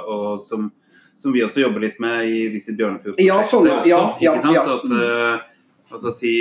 [0.08, 0.70] og som,
[1.16, 3.26] som vi også jobber litt med i Visit Bjørnefjord-prosjektet.
[3.26, 3.82] Ja, sånn, ja.
[3.86, 4.54] Ja, ja, ikke sant?
[4.54, 4.62] ja.
[4.78, 6.34] At, uh, altså si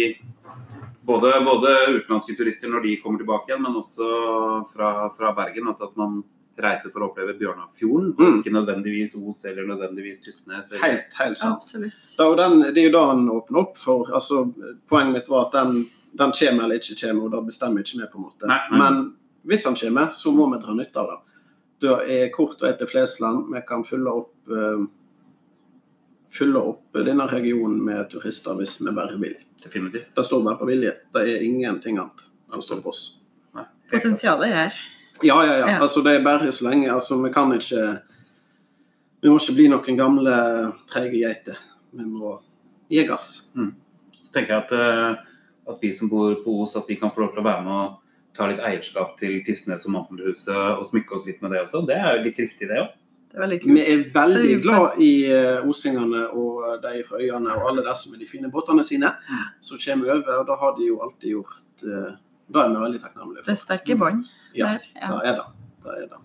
[1.06, 4.08] både, både utenlandske turister når de kommer tilbake igjen, men også
[4.74, 5.68] fra, fra Bergen.
[5.68, 6.22] altså at man
[6.64, 8.36] reiser for å oppleve Bjørnafjorden, Mm.
[8.40, 10.72] ikke nødvendigvis Os eller nødvendigvis Tysnes.
[10.72, 10.84] Eller...
[10.84, 11.58] Helt, helt sant.
[11.58, 12.12] Absolutt.
[12.18, 14.12] Da, den, det er jo det han åpner opp for.
[14.14, 14.44] Altså,
[14.90, 18.10] poenget mitt var at den, den kommer eller ikke kommer, og da bestemmer ikke vi.
[18.12, 18.48] på en måte.
[18.52, 18.80] Nei, nei.
[18.84, 19.02] Men
[19.44, 21.20] hvis han kommer, så må vi dra nytte av det.
[21.84, 23.50] Det er kort vei til Flesland.
[23.52, 24.86] Vi kan fylle opp, eh,
[26.32, 29.36] fylle opp denne regionen med turister hvis vi bare vil.
[29.64, 30.16] Definitivt.
[30.16, 30.96] Det står bare på vilje.
[31.14, 33.04] Det er ingenting annet enn å stå på oss.
[33.56, 33.66] Nei.
[33.92, 34.80] Potensialet er her.
[35.24, 35.68] Ja, ja, ja.
[35.68, 35.82] Ja.
[35.82, 36.92] Altså, det er bare så lenge.
[36.92, 38.02] Altså, vi kan ikke
[39.24, 40.34] Vi må ikke bli noen gamle,
[40.92, 41.58] treige geiter.
[41.96, 42.42] Vi må
[42.92, 43.48] gi gass.
[43.56, 45.16] Så tenker jeg at, eh,
[45.72, 47.72] at vi som bor på Os, at vi kan få lov til å være med
[47.72, 48.03] og
[48.34, 51.84] ta litt eierskap til Tysnes og Mantelhuset og smykke oss litt med det også.
[51.88, 52.92] Det er jo litt riktig, det òg.
[53.34, 57.82] Det er Vi er veldig glad i eh, osingene og de fra øyene og alle
[57.86, 59.46] der som er de fine båtene sine Mm.
[59.62, 61.56] som kommer over, og det har de jo alltid gjort.
[61.82, 61.90] Da
[62.54, 64.26] Det er vi veldig takknemlige Det er sterke bånd
[64.56, 64.80] Ja, der.
[65.02, 65.08] Ja.
[65.08, 65.46] det er det.
[65.84, 66.20] det, er det.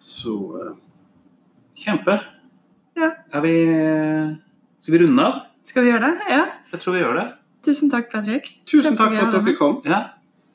[0.00, 0.76] Så uh...
[1.76, 2.20] Kjempe.
[2.96, 3.10] Ja.
[3.32, 3.54] Er vi
[4.80, 5.40] Skal vi runde av?
[5.64, 6.14] Skal vi gjøre det?
[6.30, 6.44] Ja.
[6.72, 7.26] Jeg tror vi gjør det.
[7.66, 8.52] Tusen takk, Patrick.
[8.66, 9.80] tusen takk for at dere kom.
[9.84, 10.00] Ja.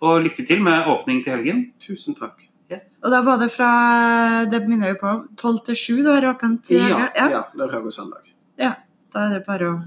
[0.02, 1.66] Og lykke til med åpning til helgen.
[1.84, 2.40] Tusen takk.
[2.72, 2.96] Yes.
[3.04, 5.12] Og da var det fra Det minner jeg på.
[5.38, 6.72] 12 til 7 det var åpent?
[6.72, 7.12] i Ja, helga?
[7.16, 7.30] ja.
[7.30, 7.44] ja.
[7.54, 8.28] lørdag og søndag.
[9.12, 9.80] Da er det bare å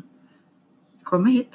[1.08, 1.54] komme hit.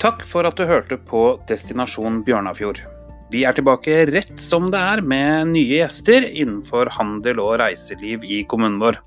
[0.00, 2.80] Takk for at du hørte på Destinasjon Bjørnafjord.
[3.30, 8.40] Vi er tilbake rett som det er med nye gjester innenfor handel og reiseliv i
[8.50, 8.98] kommunen vår.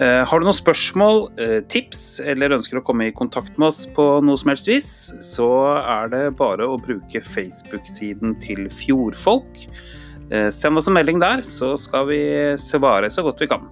[0.00, 3.84] Eh, Har du noen spørsmål, eh, tips eller ønsker å komme i kontakt med oss
[3.86, 9.68] på noe som helst vis, så er det bare å bruke Facebook-siden til Fjordfolk.
[10.32, 12.22] Eh, Send oss en melding der, så skal vi
[12.56, 13.68] svare så godt vi kan.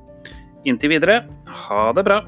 [0.68, 2.20] Inntil videre, ha det bra.